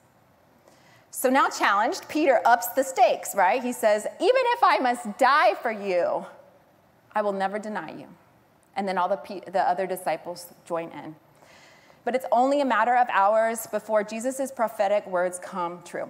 So 1.11 1.29
now, 1.29 1.47
challenged, 1.47 2.09
Peter 2.09 2.41
ups 2.43 2.67
the 2.69 2.83
stakes, 2.83 3.35
right? 3.35 3.61
He 3.61 3.71
says, 3.71 4.05
Even 4.19 4.41
if 4.47 4.63
I 4.63 4.79
must 4.79 5.17
die 5.17 5.53
for 5.55 5.71
you, 5.71 6.25
I 7.13 7.21
will 7.21 7.33
never 7.33 7.59
deny 7.59 7.91
you. 7.91 8.07
And 8.75 8.87
then 8.87 8.97
all 8.97 9.07
the, 9.07 9.41
the 9.51 9.61
other 9.61 9.85
disciples 9.85 10.47
join 10.65 10.89
in. 10.89 11.15
But 12.03 12.15
it's 12.15 12.25
only 12.31 12.61
a 12.61 12.65
matter 12.65 12.95
of 12.95 13.07
hours 13.11 13.67
before 13.67 14.03
Jesus' 14.03 14.51
prophetic 14.51 15.05
words 15.05 15.39
come 15.39 15.83
true. 15.83 16.09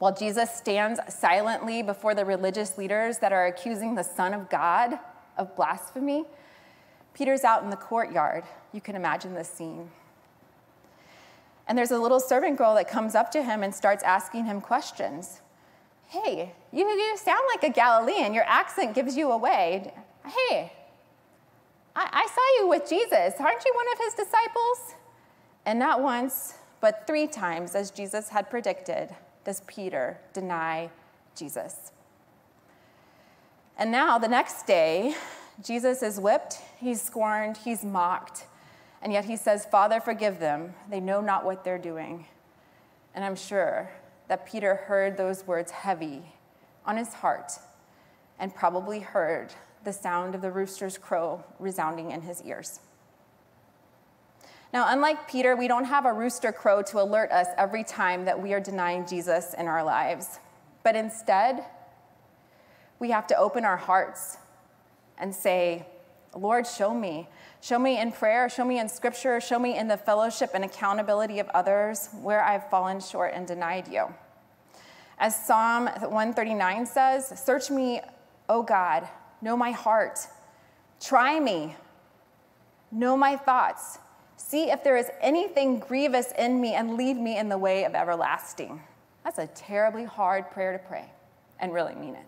While 0.00 0.14
Jesus 0.14 0.50
stands 0.50 0.98
silently 1.14 1.82
before 1.82 2.14
the 2.14 2.24
religious 2.24 2.78
leaders 2.78 3.18
that 3.18 3.34
are 3.34 3.44
accusing 3.44 3.94
the 3.94 4.02
Son 4.02 4.32
of 4.32 4.48
God 4.48 4.98
of 5.36 5.54
blasphemy, 5.54 6.24
Peter's 7.12 7.44
out 7.44 7.62
in 7.64 7.68
the 7.68 7.76
courtyard. 7.76 8.44
You 8.72 8.80
can 8.80 8.96
imagine 8.96 9.34
this 9.34 9.50
scene. 9.50 9.90
And 11.68 11.76
there's 11.76 11.90
a 11.90 11.98
little 11.98 12.18
servant 12.18 12.56
girl 12.56 12.74
that 12.76 12.88
comes 12.88 13.14
up 13.14 13.30
to 13.32 13.42
him 13.42 13.62
and 13.62 13.74
starts 13.74 14.02
asking 14.02 14.46
him 14.46 14.62
questions. 14.62 15.42
Hey, 16.06 16.54
you, 16.72 16.88
you 16.88 17.16
sound 17.18 17.42
like 17.54 17.70
a 17.70 17.72
Galilean. 17.72 18.32
Your 18.32 18.44
accent 18.44 18.94
gives 18.94 19.18
you 19.18 19.30
away. 19.30 19.92
Hey, 20.24 20.72
I, 21.94 22.08
I 22.10 22.26
saw 22.26 22.62
you 22.62 22.68
with 22.70 22.88
Jesus. 22.88 23.34
Aren't 23.38 23.64
you 23.66 23.72
one 23.74 23.86
of 23.92 23.98
his 23.98 24.14
disciples? 24.14 24.94
And 25.66 25.78
not 25.78 26.00
once, 26.00 26.54
but 26.80 27.06
three 27.06 27.26
times, 27.26 27.74
as 27.74 27.90
Jesus 27.90 28.30
had 28.30 28.48
predicted, 28.48 29.14
does 29.44 29.62
Peter 29.66 30.18
deny 30.32 30.90
Jesus. 31.34 31.92
And 33.78 33.90
now, 33.90 34.18
the 34.18 34.28
next 34.28 34.66
day, 34.66 35.14
Jesus 35.64 36.02
is 36.02 36.20
whipped, 36.20 36.58
he's 36.78 37.00
scorned, 37.00 37.56
he's 37.56 37.84
mocked, 37.84 38.46
and 39.02 39.12
yet 39.12 39.24
he 39.24 39.36
says, 39.36 39.64
Father, 39.66 40.00
forgive 40.00 40.38
them. 40.38 40.74
They 40.90 41.00
know 41.00 41.20
not 41.20 41.44
what 41.44 41.64
they're 41.64 41.78
doing. 41.78 42.26
And 43.14 43.24
I'm 43.24 43.36
sure 43.36 43.90
that 44.28 44.46
Peter 44.46 44.74
heard 44.74 45.16
those 45.16 45.46
words 45.46 45.70
heavy 45.70 46.22
on 46.84 46.96
his 46.96 47.14
heart 47.14 47.52
and 48.38 48.54
probably 48.54 49.00
heard 49.00 49.52
the 49.84 49.92
sound 49.92 50.34
of 50.34 50.42
the 50.42 50.50
rooster's 50.50 50.98
crow 50.98 51.42
resounding 51.58 52.10
in 52.10 52.22
his 52.22 52.42
ears. 52.42 52.80
Now, 54.72 54.86
unlike 54.88 55.28
Peter, 55.28 55.56
we 55.56 55.66
don't 55.66 55.84
have 55.84 56.06
a 56.06 56.12
rooster 56.12 56.52
crow 56.52 56.82
to 56.82 57.00
alert 57.02 57.32
us 57.32 57.48
every 57.58 57.82
time 57.82 58.24
that 58.26 58.40
we 58.40 58.52
are 58.52 58.60
denying 58.60 59.06
Jesus 59.06 59.54
in 59.58 59.66
our 59.66 59.82
lives. 59.82 60.38
But 60.84 60.94
instead, 60.94 61.64
we 63.00 63.10
have 63.10 63.26
to 63.28 63.36
open 63.36 63.64
our 63.64 63.76
hearts 63.76 64.38
and 65.18 65.34
say, 65.34 65.86
Lord, 66.36 66.66
show 66.66 66.94
me. 66.94 67.28
Show 67.60 67.78
me 67.78 68.00
in 68.00 68.12
prayer, 68.12 68.48
show 68.48 68.64
me 68.64 68.78
in 68.78 68.88
scripture, 68.88 69.40
show 69.40 69.58
me 69.58 69.76
in 69.76 69.88
the 69.88 69.96
fellowship 69.96 70.50
and 70.54 70.64
accountability 70.64 71.40
of 71.40 71.48
others 71.48 72.08
where 72.22 72.42
I've 72.42 72.70
fallen 72.70 73.00
short 73.00 73.32
and 73.34 73.46
denied 73.46 73.88
you. 73.88 74.14
As 75.18 75.34
Psalm 75.46 75.86
139 75.86 76.86
says, 76.86 77.42
Search 77.44 77.70
me, 77.70 78.00
O 78.48 78.62
God, 78.62 79.06
know 79.42 79.56
my 79.56 79.72
heart, 79.72 80.20
try 81.00 81.38
me, 81.38 81.76
know 82.90 83.16
my 83.16 83.36
thoughts, 83.36 83.98
see 84.40 84.70
if 84.70 84.82
there 84.82 84.96
is 84.96 85.10
anything 85.20 85.78
grievous 85.78 86.32
in 86.38 86.60
me, 86.60 86.74
and 86.74 86.96
lead 86.96 87.16
me 87.16 87.38
in 87.38 87.48
the 87.48 87.58
way 87.58 87.84
of 87.84 87.94
everlasting. 87.94 88.80
That's 89.24 89.38
a 89.38 89.46
terribly 89.48 90.04
hard 90.04 90.50
prayer 90.50 90.72
to 90.72 90.78
pray 90.78 91.04
and 91.60 91.72
really 91.72 91.94
mean 91.94 92.14
it. 92.14 92.26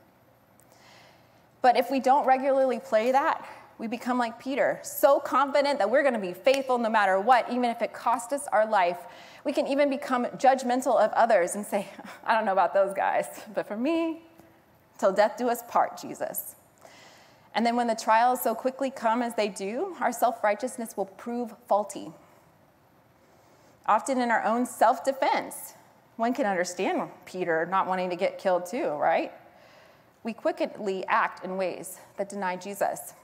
But 1.63 1.77
if 1.77 1.91
we 1.91 2.01
don't 2.01 2.27
regularly 2.27 2.79
play 2.81 3.13
that, 3.13 3.47
we 3.79 3.87
become 3.87 4.19
like 4.19 4.39
Peter, 4.39 4.79
so 4.83 5.19
confident 5.19 5.79
that 5.79 5.91
we're 5.91 6.03
going 6.03 6.15
to 6.15 6.21
be 6.21 6.33
faithful 6.33 6.79
no 6.79 6.91
matter 6.91 7.19
what, 7.19 7.51
even 7.51 7.65
if 7.65 7.83
it 7.83 7.93
costs 7.93 8.33
us 8.33 8.47
our 8.53 8.67
life. 8.67 8.99
We 9.45 9.53
can 9.53 9.67
even 9.67 9.91
become 9.91 10.27
judgmental 10.37 11.01
of 11.01 11.11
others 11.13 11.55
and 11.55 11.65
say, 11.65 11.89
I 12.25 12.35
don't 12.35 12.45
know 12.45 12.53
about 12.53 12.75
those 12.75 12.95
guys, 12.95 13.27
but 13.55 13.67
for 13.67 13.77
me, 13.77 14.23
till 14.99 15.13
death 15.13 15.37
do 15.37 15.49
us 15.49 15.63
part, 15.69 16.01
Jesus. 16.01 16.57
And 17.55 17.67
then 17.67 17.77
when 17.77 17.87
the 17.87 17.95
trials 17.95 18.43
so 18.43 18.55
quickly 18.55 18.91
come 18.91 19.23
as 19.23 19.35
they 19.35 19.49
do, 19.49 19.95
our 20.01 20.13
self 20.13 20.43
righteousness 20.43 20.97
will 20.97 21.07
prove 21.07 21.55
faulty. 21.67 22.13
Often 23.87 24.21
in 24.21 24.31
our 24.31 24.45
own 24.45 24.65
self 24.65 25.05
defense, 25.05 25.75
one 26.17 26.33
can 26.33 26.47
understand 26.47 27.11
Peter 27.27 27.67
not 27.67 27.87
wanting 27.87 28.11
to 28.11 28.17
get 28.17 28.39
killed 28.39 28.67
too, 28.67 28.89
right? 28.91 29.33
We 30.25 30.33
quickly 30.33 31.05
act 31.09 31.45
in 31.45 31.57
ways 31.57 31.99
that 32.17 32.29
deny 32.29 32.57
Jesus. 32.57 33.15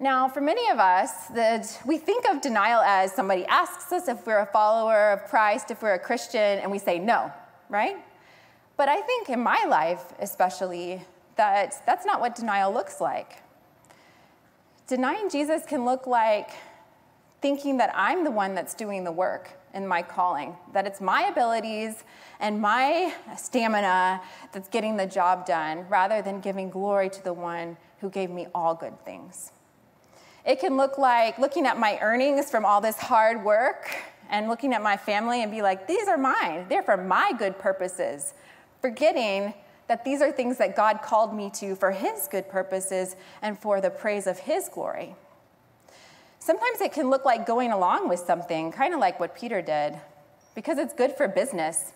Now, 0.00 0.28
for 0.28 0.40
many 0.40 0.70
of 0.70 0.78
us, 0.78 1.26
the, 1.26 1.68
we 1.84 1.98
think 1.98 2.24
of 2.28 2.40
denial 2.40 2.80
as 2.82 3.12
somebody 3.12 3.44
asks 3.46 3.90
us 3.90 4.06
if 4.06 4.24
we're 4.26 4.38
a 4.38 4.46
follower 4.46 5.10
of 5.10 5.24
Christ, 5.24 5.72
if 5.72 5.82
we're 5.82 5.94
a 5.94 5.98
Christian, 5.98 6.60
and 6.60 6.70
we 6.70 6.78
say 6.78 7.00
no, 7.00 7.32
right? 7.68 7.96
But 8.76 8.88
I 8.88 9.00
think 9.00 9.28
in 9.28 9.40
my 9.40 9.64
life, 9.68 10.12
especially, 10.20 11.02
that 11.38 11.82
that's 11.86 12.04
not 12.04 12.20
what 12.20 12.34
denial 12.34 12.72
looks 12.72 13.00
like. 13.00 13.42
Denying 14.86 15.30
Jesus 15.30 15.64
can 15.66 15.86
look 15.86 16.06
like 16.06 16.50
thinking 17.40 17.78
that 17.78 17.90
I'm 17.94 18.24
the 18.24 18.30
one 18.30 18.54
that's 18.54 18.74
doing 18.74 19.04
the 19.04 19.12
work 19.12 19.50
in 19.72 19.86
my 19.86 20.02
calling, 20.02 20.56
that 20.72 20.86
it's 20.86 21.00
my 21.00 21.22
abilities 21.24 22.04
and 22.40 22.60
my 22.60 23.14
stamina 23.36 24.20
that's 24.52 24.68
getting 24.68 24.96
the 24.96 25.06
job 25.06 25.46
done, 25.46 25.86
rather 25.88 26.20
than 26.20 26.40
giving 26.40 26.68
glory 26.70 27.08
to 27.10 27.22
the 27.22 27.32
one 27.32 27.76
who 28.00 28.10
gave 28.10 28.30
me 28.30 28.46
all 28.54 28.74
good 28.74 28.98
things. 29.04 29.52
It 30.44 30.58
can 30.58 30.76
look 30.76 30.98
like 30.98 31.38
looking 31.38 31.66
at 31.66 31.78
my 31.78 31.98
earnings 32.00 32.50
from 32.50 32.64
all 32.64 32.80
this 32.80 32.96
hard 32.96 33.44
work 33.44 33.94
and 34.30 34.48
looking 34.48 34.72
at 34.72 34.82
my 34.82 34.96
family 34.96 35.42
and 35.42 35.52
be 35.52 35.62
like, 35.62 35.86
these 35.86 36.08
are 36.08 36.18
mine. 36.18 36.66
They're 36.68 36.82
for 36.82 36.96
my 36.96 37.32
good 37.38 37.58
purposes. 37.58 38.34
Forgetting 38.80 39.52
that 39.88 40.04
these 40.04 40.22
are 40.22 40.30
things 40.30 40.58
that 40.58 40.76
God 40.76 41.00
called 41.02 41.34
me 41.34 41.50
to 41.54 41.74
for 41.74 41.90
His 41.90 42.28
good 42.30 42.48
purposes 42.48 43.16
and 43.42 43.58
for 43.58 43.80
the 43.80 43.90
praise 43.90 44.26
of 44.26 44.38
His 44.38 44.68
glory. 44.68 45.14
Sometimes 46.38 46.80
it 46.80 46.92
can 46.92 47.10
look 47.10 47.24
like 47.24 47.46
going 47.46 47.72
along 47.72 48.08
with 48.08 48.20
something, 48.20 48.70
kind 48.70 48.94
of 48.94 49.00
like 49.00 49.18
what 49.18 49.34
Peter 49.34 49.60
did, 49.60 49.98
because 50.54 50.78
it's 50.78 50.94
good 50.94 51.12
for 51.12 51.26
business. 51.26 51.92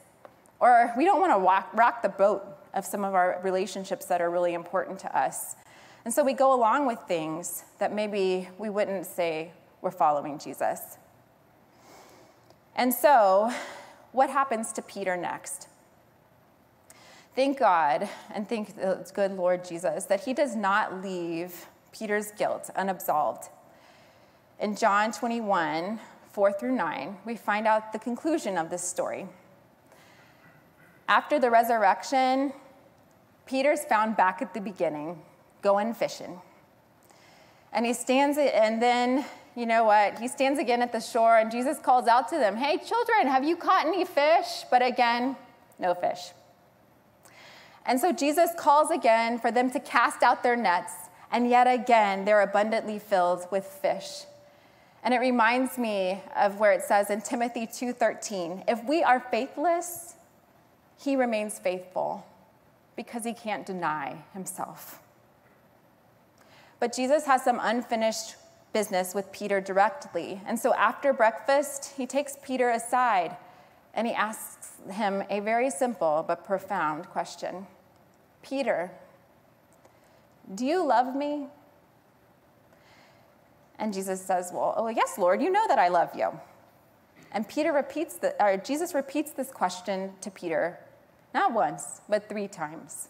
Or 0.58 0.92
we 0.96 1.04
don't 1.04 1.20
want 1.20 1.32
to 1.32 1.76
rock 1.76 2.02
the 2.02 2.08
boat 2.08 2.44
of 2.74 2.84
some 2.84 3.04
of 3.04 3.14
our 3.14 3.40
relationships 3.42 4.06
that 4.06 4.20
are 4.20 4.30
really 4.30 4.54
important 4.54 4.98
to 5.00 5.18
us. 5.18 5.56
And 6.04 6.12
so 6.12 6.24
we 6.24 6.32
go 6.32 6.54
along 6.54 6.86
with 6.86 6.98
things 7.06 7.64
that 7.78 7.92
maybe 7.92 8.48
we 8.58 8.70
wouldn't 8.70 9.06
say 9.06 9.52
we're 9.80 9.90
following 9.90 10.38
Jesus. 10.38 10.98
And 12.74 12.92
so, 12.92 13.52
what 14.12 14.30
happens 14.30 14.72
to 14.72 14.82
Peter 14.82 15.16
next? 15.16 15.68
Thank 17.34 17.58
God 17.58 18.08
and 18.34 18.46
thank 18.46 18.76
the 18.76 19.10
good 19.14 19.32
Lord 19.32 19.64
Jesus 19.64 20.04
that 20.04 20.20
he 20.24 20.34
does 20.34 20.54
not 20.54 21.02
leave 21.02 21.66
Peter's 21.90 22.30
guilt 22.32 22.70
unabsolved. 22.76 23.48
In 24.60 24.76
John 24.76 25.12
21, 25.12 25.98
4 26.32 26.52
through 26.52 26.74
9, 26.74 27.16
we 27.24 27.36
find 27.36 27.66
out 27.66 27.92
the 27.92 27.98
conclusion 27.98 28.58
of 28.58 28.68
this 28.68 28.82
story. 28.82 29.26
After 31.08 31.38
the 31.38 31.50
resurrection, 31.50 32.52
Peter's 33.46 33.84
found 33.84 34.16
back 34.16 34.42
at 34.42 34.52
the 34.52 34.60
beginning 34.60 35.20
going 35.62 35.94
fishing. 35.94 36.40
And 37.72 37.86
he 37.86 37.94
stands, 37.94 38.36
and 38.36 38.80
then, 38.80 39.24
you 39.56 39.64
know 39.64 39.84
what? 39.84 40.18
He 40.18 40.28
stands 40.28 40.58
again 40.58 40.82
at 40.82 40.92
the 40.92 41.00
shore, 41.00 41.38
and 41.38 41.50
Jesus 41.50 41.78
calls 41.78 42.06
out 42.06 42.28
to 42.28 42.36
them, 42.36 42.56
Hey, 42.56 42.76
children, 42.76 43.26
have 43.26 43.42
you 43.42 43.56
caught 43.56 43.86
any 43.86 44.04
fish? 44.04 44.64
But 44.70 44.82
again, 44.82 45.36
no 45.78 45.94
fish. 45.94 46.32
And 47.84 48.00
so 48.00 48.12
Jesus 48.12 48.50
calls 48.56 48.90
again 48.90 49.38
for 49.38 49.50
them 49.50 49.70
to 49.70 49.80
cast 49.80 50.22
out 50.22 50.42
their 50.42 50.56
nets, 50.56 50.92
and 51.30 51.48
yet 51.48 51.66
again, 51.66 52.24
they're 52.24 52.42
abundantly 52.42 52.98
filled 52.98 53.46
with 53.50 53.66
fish. 53.66 54.24
And 55.02 55.12
it 55.12 55.18
reminds 55.18 55.78
me 55.78 56.22
of 56.36 56.60
where 56.60 56.72
it 56.72 56.82
says 56.82 57.10
in 57.10 57.22
Timothy 57.22 57.66
2:13, 57.66 58.64
if 58.68 58.84
we 58.84 59.02
are 59.02 59.18
faithless, 59.18 60.14
he 60.96 61.16
remains 61.16 61.58
faithful 61.58 62.24
because 62.94 63.24
he 63.24 63.32
can't 63.32 63.66
deny 63.66 64.18
himself. 64.32 65.00
But 66.78 66.92
Jesus 66.92 67.26
has 67.26 67.42
some 67.42 67.58
unfinished 67.60 68.36
business 68.72 69.14
with 69.14 69.32
Peter 69.32 69.60
directly. 69.60 70.40
And 70.46 70.58
so 70.58 70.74
after 70.74 71.12
breakfast, 71.12 71.94
he 71.96 72.06
takes 72.06 72.36
Peter 72.42 72.70
aside 72.70 73.36
and 73.94 74.06
he 74.06 74.14
asks 74.14 74.61
him 74.90 75.22
a 75.30 75.40
very 75.40 75.70
simple 75.70 76.24
but 76.26 76.44
profound 76.44 77.08
question 77.10 77.66
Peter, 78.42 78.90
do 80.54 80.66
you 80.66 80.84
love 80.84 81.14
me? 81.14 81.46
And 83.78 83.92
Jesus 83.92 84.20
says, 84.20 84.50
Well, 84.52 84.74
oh, 84.76 84.88
yes, 84.88 85.18
Lord, 85.18 85.42
you 85.42 85.50
know 85.50 85.66
that 85.68 85.78
I 85.78 85.88
love 85.88 86.10
you. 86.14 86.38
And 87.32 87.48
Peter 87.48 87.72
repeats 87.72 88.16
the, 88.16 88.34
or 88.42 88.56
Jesus 88.58 88.94
repeats 88.94 89.32
this 89.32 89.50
question 89.50 90.12
to 90.20 90.30
Peter, 90.30 90.78
not 91.32 91.52
once, 91.52 92.02
but 92.08 92.28
three 92.28 92.46
times. 92.46 93.08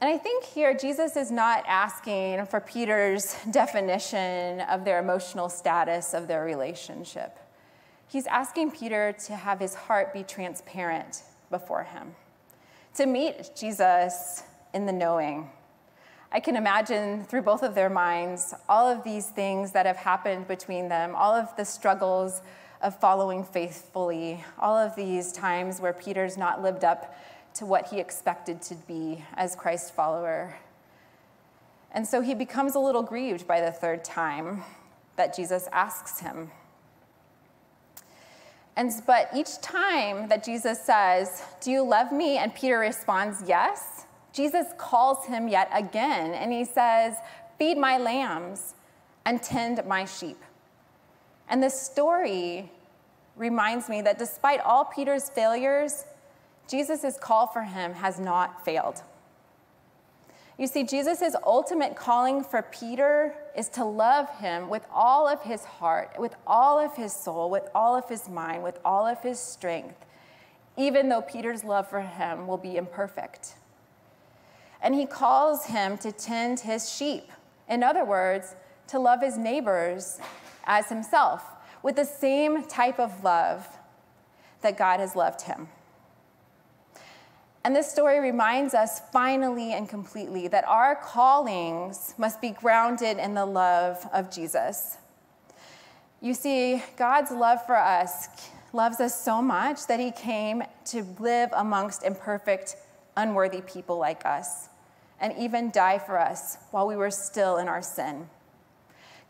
And 0.00 0.08
I 0.08 0.16
think 0.16 0.44
here 0.44 0.74
Jesus 0.74 1.16
is 1.16 1.30
not 1.30 1.64
asking 1.66 2.46
for 2.46 2.60
Peter's 2.60 3.36
definition 3.50 4.60
of 4.62 4.84
their 4.84 4.98
emotional 4.98 5.48
status 5.48 6.14
of 6.14 6.26
their 6.26 6.44
relationship. 6.44 7.38
He's 8.10 8.26
asking 8.26 8.72
Peter 8.72 9.14
to 9.26 9.36
have 9.36 9.60
his 9.60 9.74
heart 9.74 10.12
be 10.12 10.24
transparent 10.24 11.22
before 11.48 11.84
him, 11.84 12.16
to 12.96 13.06
meet 13.06 13.52
Jesus 13.54 14.42
in 14.74 14.84
the 14.86 14.92
knowing. 14.92 15.48
I 16.32 16.40
can 16.40 16.56
imagine 16.56 17.22
through 17.22 17.42
both 17.42 17.62
of 17.62 17.76
their 17.76 17.88
minds 17.88 18.52
all 18.68 18.88
of 18.88 19.04
these 19.04 19.28
things 19.28 19.70
that 19.72 19.86
have 19.86 19.96
happened 19.96 20.48
between 20.48 20.88
them, 20.88 21.14
all 21.14 21.32
of 21.32 21.54
the 21.56 21.64
struggles 21.64 22.42
of 22.82 22.98
following 22.98 23.44
faithfully, 23.44 24.44
all 24.58 24.76
of 24.76 24.96
these 24.96 25.30
times 25.30 25.80
where 25.80 25.92
Peter's 25.92 26.36
not 26.36 26.60
lived 26.60 26.82
up 26.82 27.14
to 27.54 27.64
what 27.64 27.86
he 27.86 28.00
expected 28.00 28.60
to 28.62 28.74
be 28.74 29.24
as 29.34 29.54
Christ 29.54 29.94
follower. 29.94 30.56
And 31.92 32.04
so 32.04 32.22
he 32.22 32.34
becomes 32.34 32.74
a 32.74 32.80
little 32.80 33.04
grieved 33.04 33.46
by 33.46 33.60
the 33.60 33.70
third 33.70 34.02
time 34.02 34.64
that 35.14 35.36
Jesus 35.36 35.68
asks 35.70 36.18
him. 36.18 36.50
And 38.80 38.90
but 39.04 39.28
each 39.34 39.60
time 39.60 40.28
that 40.28 40.42
Jesus 40.42 40.80
says, 40.80 41.44
"Do 41.60 41.70
you 41.70 41.82
love 41.82 42.12
me?" 42.12 42.38
and 42.38 42.54
Peter 42.54 42.78
responds, 42.78 43.42
"Yes," 43.46 44.06
Jesus 44.32 44.68
calls 44.78 45.26
him 45.26 45.48
yet 45.48 45.68
again 45.70 46.32
and 46.32 46.50
he 46.50 46.64
says, 46.64 47.16
"Feed 47.58 47.76
my 47.76 47.98
lambs 47.98 48.74
and 49.26 49.42
tend 49.42 49.84
my 49.84 50.06
sheep." 50.06 50.42
And 51.46 51.62
this 51.62 51.78
story 51.78 52.72
reminds 53.36 53.90
me 53.90 54.00
that 54.00 54.16
despite 54.16 54.60
all 54.60 54.86
Peter's 54.86 55.28
failures, 55.28 56.06
Jesus' 56.66 57.18
call 57.18 57.48
for 57.48 57.64
him 57.64 57.92
has 57.92 58.18
not 58.18 58.64
failed. 58.64 59.02
You 60.60 60.66
see, 60.66 60.84
Jesus' 60.84 61.34
ultimate 61.42 61.96
calling 61.96 62.44
for 62.44 62.60
Peter 62.60 63.34
is 63.56 63.70
to 63.70 63.84
love 63.86 64.28
him 64.40 64.68
with 64.68 64.84
all 64.92 65.26
of 65.26 65.40
his 65.40 65.64
heart, 65.64 66.16
with 66.18 66.34
all 66.46 66.78
of 66.78 66.94
his 66.94 67.14
soul, 67.14 67.48
with 67.48 67.70
all 67.74 67.96
of 67.96 68.06
his 68.10 68.28
mind, 68.28 68.62
with 68.62 68.78
all 68.84 69.06
of 69.06 69.22
his 69.22 69.40
strength, 69.40 70.04
even 70.76 71.08
though 71.08 71.22
Peter's 71.22 71.64
love 71.64 71.88
for 71.88 72.02
him 72.02 72.46
will 72.46 72.58
be 72.58 72.76
imperfect. 72.76 73.54
And 74.82 74.94
he 74.94 75.06
calls 75.06 75.64
him 75.64 75.96
to 75.96 76.12
tend 76.12 76.60
his 76.60 76.90
sheep. 76.90 77.32
In 77.66 77.82
other 77.82 78.04
words, 78.04 78.54
to 78.88 78.98
love 78.98 79.22
his 79.22 79.38
neighbors 79.38 80.20
as 80.64 80.90
himself 80.90 81.42
with 81.82 81.96
the 81.96 82.04
same 82.04 82.64
type 82.64 83.00
of 83.00 83.24
love 83.24 83.66
that 84.60 84.76
God 84.76 85.00
has 85.00 85.16
loved 85.16 85.40
him. 85.40 85.68
And 87.62 87.76
this 87.76 87.90
story 87.90 88.20
reminds 88.20 88.72
us 88.72 89.00
finally 89.12 89.74
and 89.74 89.88
completely 89.88 90.48
that 90.48 90.66
our 90.66 90.96
callings 90.96 92.14
must 92.16 92.40
be 92.40 92.50
grounded 92.50 93.18
in 93.18 93.34
the 93.34 93.44
love 93.44 94.08
of 94.14 94.30
Jesus. 94.30 94.96
You 96.22 96.32
see, 96.32 96.82
God's 96.96 97.30
love 97.30 97.64
for 97.66 97.76
us 97.76 98.28
loves 98.72 99.00
us 99.00 99.22
so 99.22 99.42
much 99.42 99.86
that 99.88 100.00
he 100.00 100.10
came 100.10 100.62
to 100.86 101.02
live 101.18 101.50
amongst 101.54 102.02
imperfect, 102.02 102.76
unworthy 103.16 103.60
people 103.60 103.98
like 103.98 104.24
us 104.24 104.68
and 105.20 105.34
even 105.38 105.70
die 105.70 105.98
for 105.98 106.18
us 106.18 106.56
while 106.70 106.86
we 106.86 106.96
were 106.96 107.10
still 107.10 107.58
in 107.58 107.68
our 107.68 107.82
sin. 107.82 108.28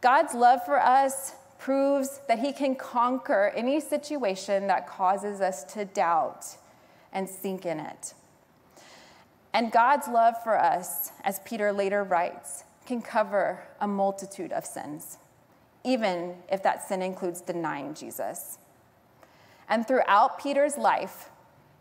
God's 0.01 0.35
love 0.35 0.64
for 0.64 0.81
us 0.81 1.35
proves 1.59 2.21
that 2.29 2.38
he 2.38 2.53
can 2.53 2.75
conquer 2.75 3.53
any 3.55 3.81
situation 3.81 4.69
that 4.69 4.87
causes 4.87 5.40
us 5.40 5.64
to 5.64 5.85
doubt 5.85 6.47
and 7.12 7.29
sink 7.29 7.66
in 7.66 7.81
it. 7.81 8.14
And 9.53 9.73
God's 9.73 10.09
love 10.09 10.35
for 10.43 10.59
us, 10.59 11.13
as 11.25 11.41
Peter 11.41 11.73
later 11.73 12.05
writes, 12.05 12.65
can 12.87 13.03
cover 13.03 13.67
a 13.81 13.87
multitude 13.87 14.53
of 14.53 14.65
sins, 14.65 15.19
even 15.85 16.37
if 16.51 16.63
that 16.63 16.87
sin 16.87 17.03
includes 17.03 17.41
denying 17.41 17.95
Jesus. 17.95 18.59
And 19.69 19.87
throughout 19.87 20.41
Peter's 20.41 20.77
life, 20.77 21.31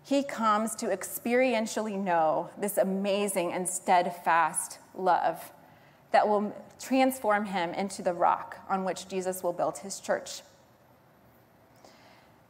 he 0.04 0.24
comes 0.24 0.76
to 0.76 0.88
experientially 0.88 1.98
know 1.98 2.50
this 2.58 2.78
amazing 2.78 3.54
and 3.54 3.68
steadfast 3.68 4.80
love 4.96 5.52
that 6.12 6.28
will 6.28 6.56
transform 6.80 7.46
him 7.46 7.74
into 7.74 8.02
the 8.02 8.14
rock 8.14 8.58
on 8.70 8.84
which 8.84 9.08
Jesus 9.08 9.44
will 9.44 9.54
build 9.54 9.80
his 9.80 10.00
church. 10.00 10.42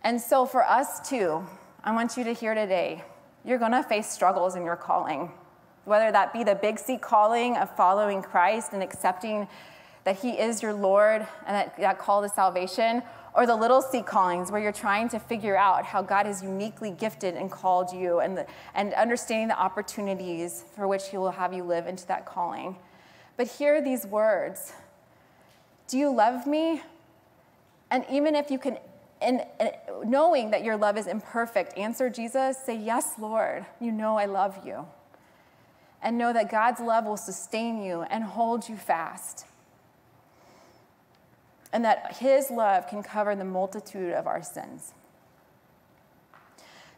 And 0.03 0.21
so, 0.21 0.45
for 0.45 0.63
us 0.63 1.10
too, 1.10 1.45
I 1.84 1.93
want 1.93 2.15
you 2.15 2.23
to 2.23 2.34
hear 2.34 2.53
today 2.53 3.03
you're 3.45 3.58
going 3.58 3.71
to 3.71 3.84
face 3.84 4.10
struggles 4.10 4.56
in 4.56 4.65
your 4.65 4.75
calling, 4.75 5.32
whether 5.86 6.12
that 6.12 6.34
be 6.34 6.43
the 6.43 6.56
big 6.56 6.80
C 6.80 6.97
calling 6.97 7.58
of 7.58 7.75
following 7.75 8.21
Christ 8.21 8.73
and 8.73 8.84
accepting 8.84 9.47
that 10.04 10.17
He 10.17 10.32
is 10.32 10.62
your 10.62 10.73
Lord 10.73 11.25
and 11.45 11.56
that, 11.56 11.78
that 11.78 11.99
call 11.99 12.21
to 12.21 12.30
salvation, 12.30 13.04
or 13.34 13.45
the 13.45 13.56
little 13.56 13.82
C 13.82 14.02
callings 14.02 14.52
where 14.52 14.62
you're 14.62 14.71
trying 14.71 15.08
to 15.10 15.19
figure 15.19 15.56
out 15.56 15.86
how 15.86 16.02
God 16.02 16.25
has 16.25 16.43
uniquely 16.43 16.91
gifted 16.91 17.36
and 17.36 17.52
called 17.52 17.93
you 17.93 18.19
and, 18.19 18.38
the, 18.38 18.45
and 18.73 18.93
understanding 18.93 19.49
the 19.49 19.60
opportunities 19.60 20.63
for 20.75 20.88
which 20.88 21.10
He 21.10 21.17
will 21.17 21.32
have 21.32 21.54
you 21.54 21.63
live 21.63 21.88
into 21.88 22.06
that 22.08 22.25
calling. 22.25 22.75
But 23.38 23.47
hear 23.47 23.82
these 23.82 24.06
words 24.06 24.73
Do 25.88 25.97
you 25.97 26.13
love 26.13 26.45
me? 26.45 26.82
And 27.91 28.06
even 28.12 28.36
if 28.36 28.52
you 28.52 28.60
can 28.60 28.78
and, 29.21 29.45
and, 29.60 29.71
knowing 30.05 30.51
that 30.51 30.63
your 30.63 30.77
love 30.77 30.97
is 30.97 31.08
imperfect, 31.08 31.77
answer 31.77 32.10
Jesus, 32.10 32.58
say, 32.65 32.75
Yes, 32.75 33.13
Lord, 33.19 33.65
you 33.79 33.91
know 33.91 34.17
I 34.17 34.25
love 34.25 34.65
you. 34.65 34.86
And 36.01 36.17
know 36.17 36.32
that 36.32 36.49
God's 36.49 36.79
love 36.79 37.05
will 37.05 37.17
sustain 37.17 37.84
you 37.84 38.03
and 38.03 38.23
hold 38.23 38.69
you 38.69 38.77
fast. 38.77 39.45
And 41.73 41.84
that 41.84 42.17
His 42.17 42.49
love 42.49 42.88
can 42.88 43.03
cover 43.03 43.36
the 43.36 43.43
multitude 43.43 44.13
of 44.13 44.25
our 44.25 44.41
sins. 44.41 44.93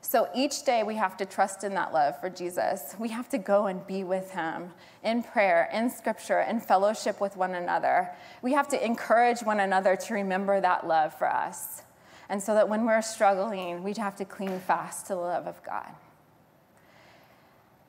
So 0.02 0.28
each 0.36 0.66
day 0.66 0.84
we 0.84 0.96
have 0.96 1.16
to 1.18 1.26
trust 1.26 1.64
in 1.64 1.74
that 1.76 1.94
love 1.94 2.20
for 2.20 2.30
Jesus. 2.30 2.96
We 3.00 3.10
have 3.10 3.30
to 3.30 3.38
go 3.38 3.68
and 3.68 3.86
be 3.86 4.04
with 4.04 4.32
him 4.32 4.72
in 5.04 5.24
prayer, 5.24 5.70
in 5.72 5.90
scripture, 5.90 6.42
in 6.42 6.60
fellowship 6.60 7.22
with 7.22 7.38
one 7.38 7.56
another. 7.56 8.10
We 8.42 8.52
have 8.54 8.68
to 8.70 8.86
encourage 8.86 9.42
one 9.42 9.60
another 9.60 9.96
to 9.96 10.14
remember 10.14 10.60
that 10.60 10.86
love 10.86 11.18
for 11.18 11.32
us. 11.32 11.84
And 12.32 12.41
so 12.41 12.56
that 12.56 12.70
when 12.70 12.86
we're 12.86 13.02
struggling, 13.02 13.84
we'd 13.84 13.98
have 13.98 14.15
to 14.15 14.24
cling 14.24 14.58
fast 14.62 15.08
to 15.08 15.15
the 15.15 15.20
love 15.20 15.48
of 15.48 15.62
God. 15.65 15.89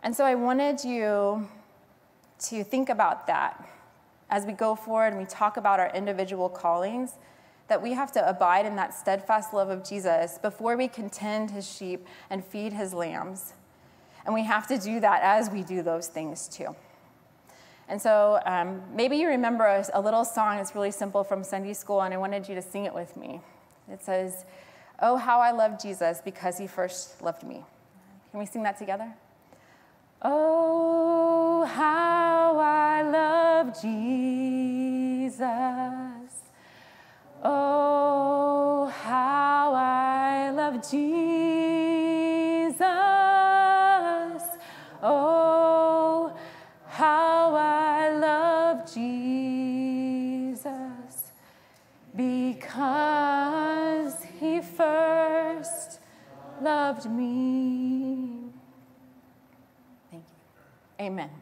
And 0.02 0.16
so 0.16 0.24
I 0.24 0.34
wanted 0.34 0.82
you 0.82 1.48
to 2.46 2.64
think 2.64 2.88
about 2.88 3.28
that 3.28 3.64
as 4.28 4.44
we 4.44 4.52
go 4.52 4.74
forward 4.74 5.12
and 5.12 5.18
we 5.18 5.26
talk 5.26 5.56
about 5.56 5.78
our 5.78 5.94
individual 5.94 6.48
callings, 6.48 7.12
that 7.68 7.80
we 7.80 7.92
have 7.92 8.10
to 8.12 8.28
abide 8.28 8.66
in 8.66 8.74
that 8.74 8.94
steadfast 8.94 9.54
love 9.54 9.68
of 9.68 9.88
Jesus 9.88 10.38
before 10.38 10.76
we 10.76 10.88
can 10.88 11.08
tend 11.08 11.52
his 11.52 11.70
sheep 11.72 12.04
and 12.28 12.44
feed 12.44 12.72
his 12.72 12.92
lambs. 12.92 13.52
And 14.24 14.34
we 14.34 14.42
have 14.42 14.66
to 14.66 14.76
do 14.76 14.98
that 14.98 15.22
as 15.22 15.50
we 15.50 15.62
do 15.62 15.82
those 15.82 16.08
things 16.08 16.48
too. 16.48 16.74
And 17.88 18.02
so 18.02 18.40
um, 18.44 18.82
maybe 18.92 19.18
you 19.18 19.28
remember 19.28 19.66
a, 19.66 19.86
a 19.94 20.00
little 20.00 20.24
song, 20.24 20.58
it's 20.58 20.74
really 20.74 20.90
simple 20.90 21.22
from 21.22 21.44
Sunday 21.44 21.74
school, 21.74 22.00
and 22.00 22.12
I 22.12 22.16
wanted 22.16 22.48
you 22.48 22.56
to 22.56 22.62
sing 22.62 22.86
it 22.86 22.94
with 22.94 23.16
me. 23.16 23.40
It 23.92 24.02
says, 24.02 24.44
Oh, 25.00 25.16
how 25.16 25.40
I 25.40 25.50
love 25.50 25.82
Jesus 25.82 26.20
because 26.24 26.58
he 26.58 26.66
first 26.66 27.20
loved 27.22 27.42
me. 27.42 27.64
Can 28.30 28.40
we 28.40 28.46
sing 28.46 28.62
that 28.62 28.78
together? 28.78 29.12
Oh, 30.22 31.64
how 31.64 32.56
I 32.58 33.02
love 33.02 33.82
Jesus. 33.82 35.42
Oh, 37.42 38.86
how 39.02 39.74
I 39.74 40.50
love 40.50 40.88
Jesus. 40.88 41.41
Amen. 61.02 61.41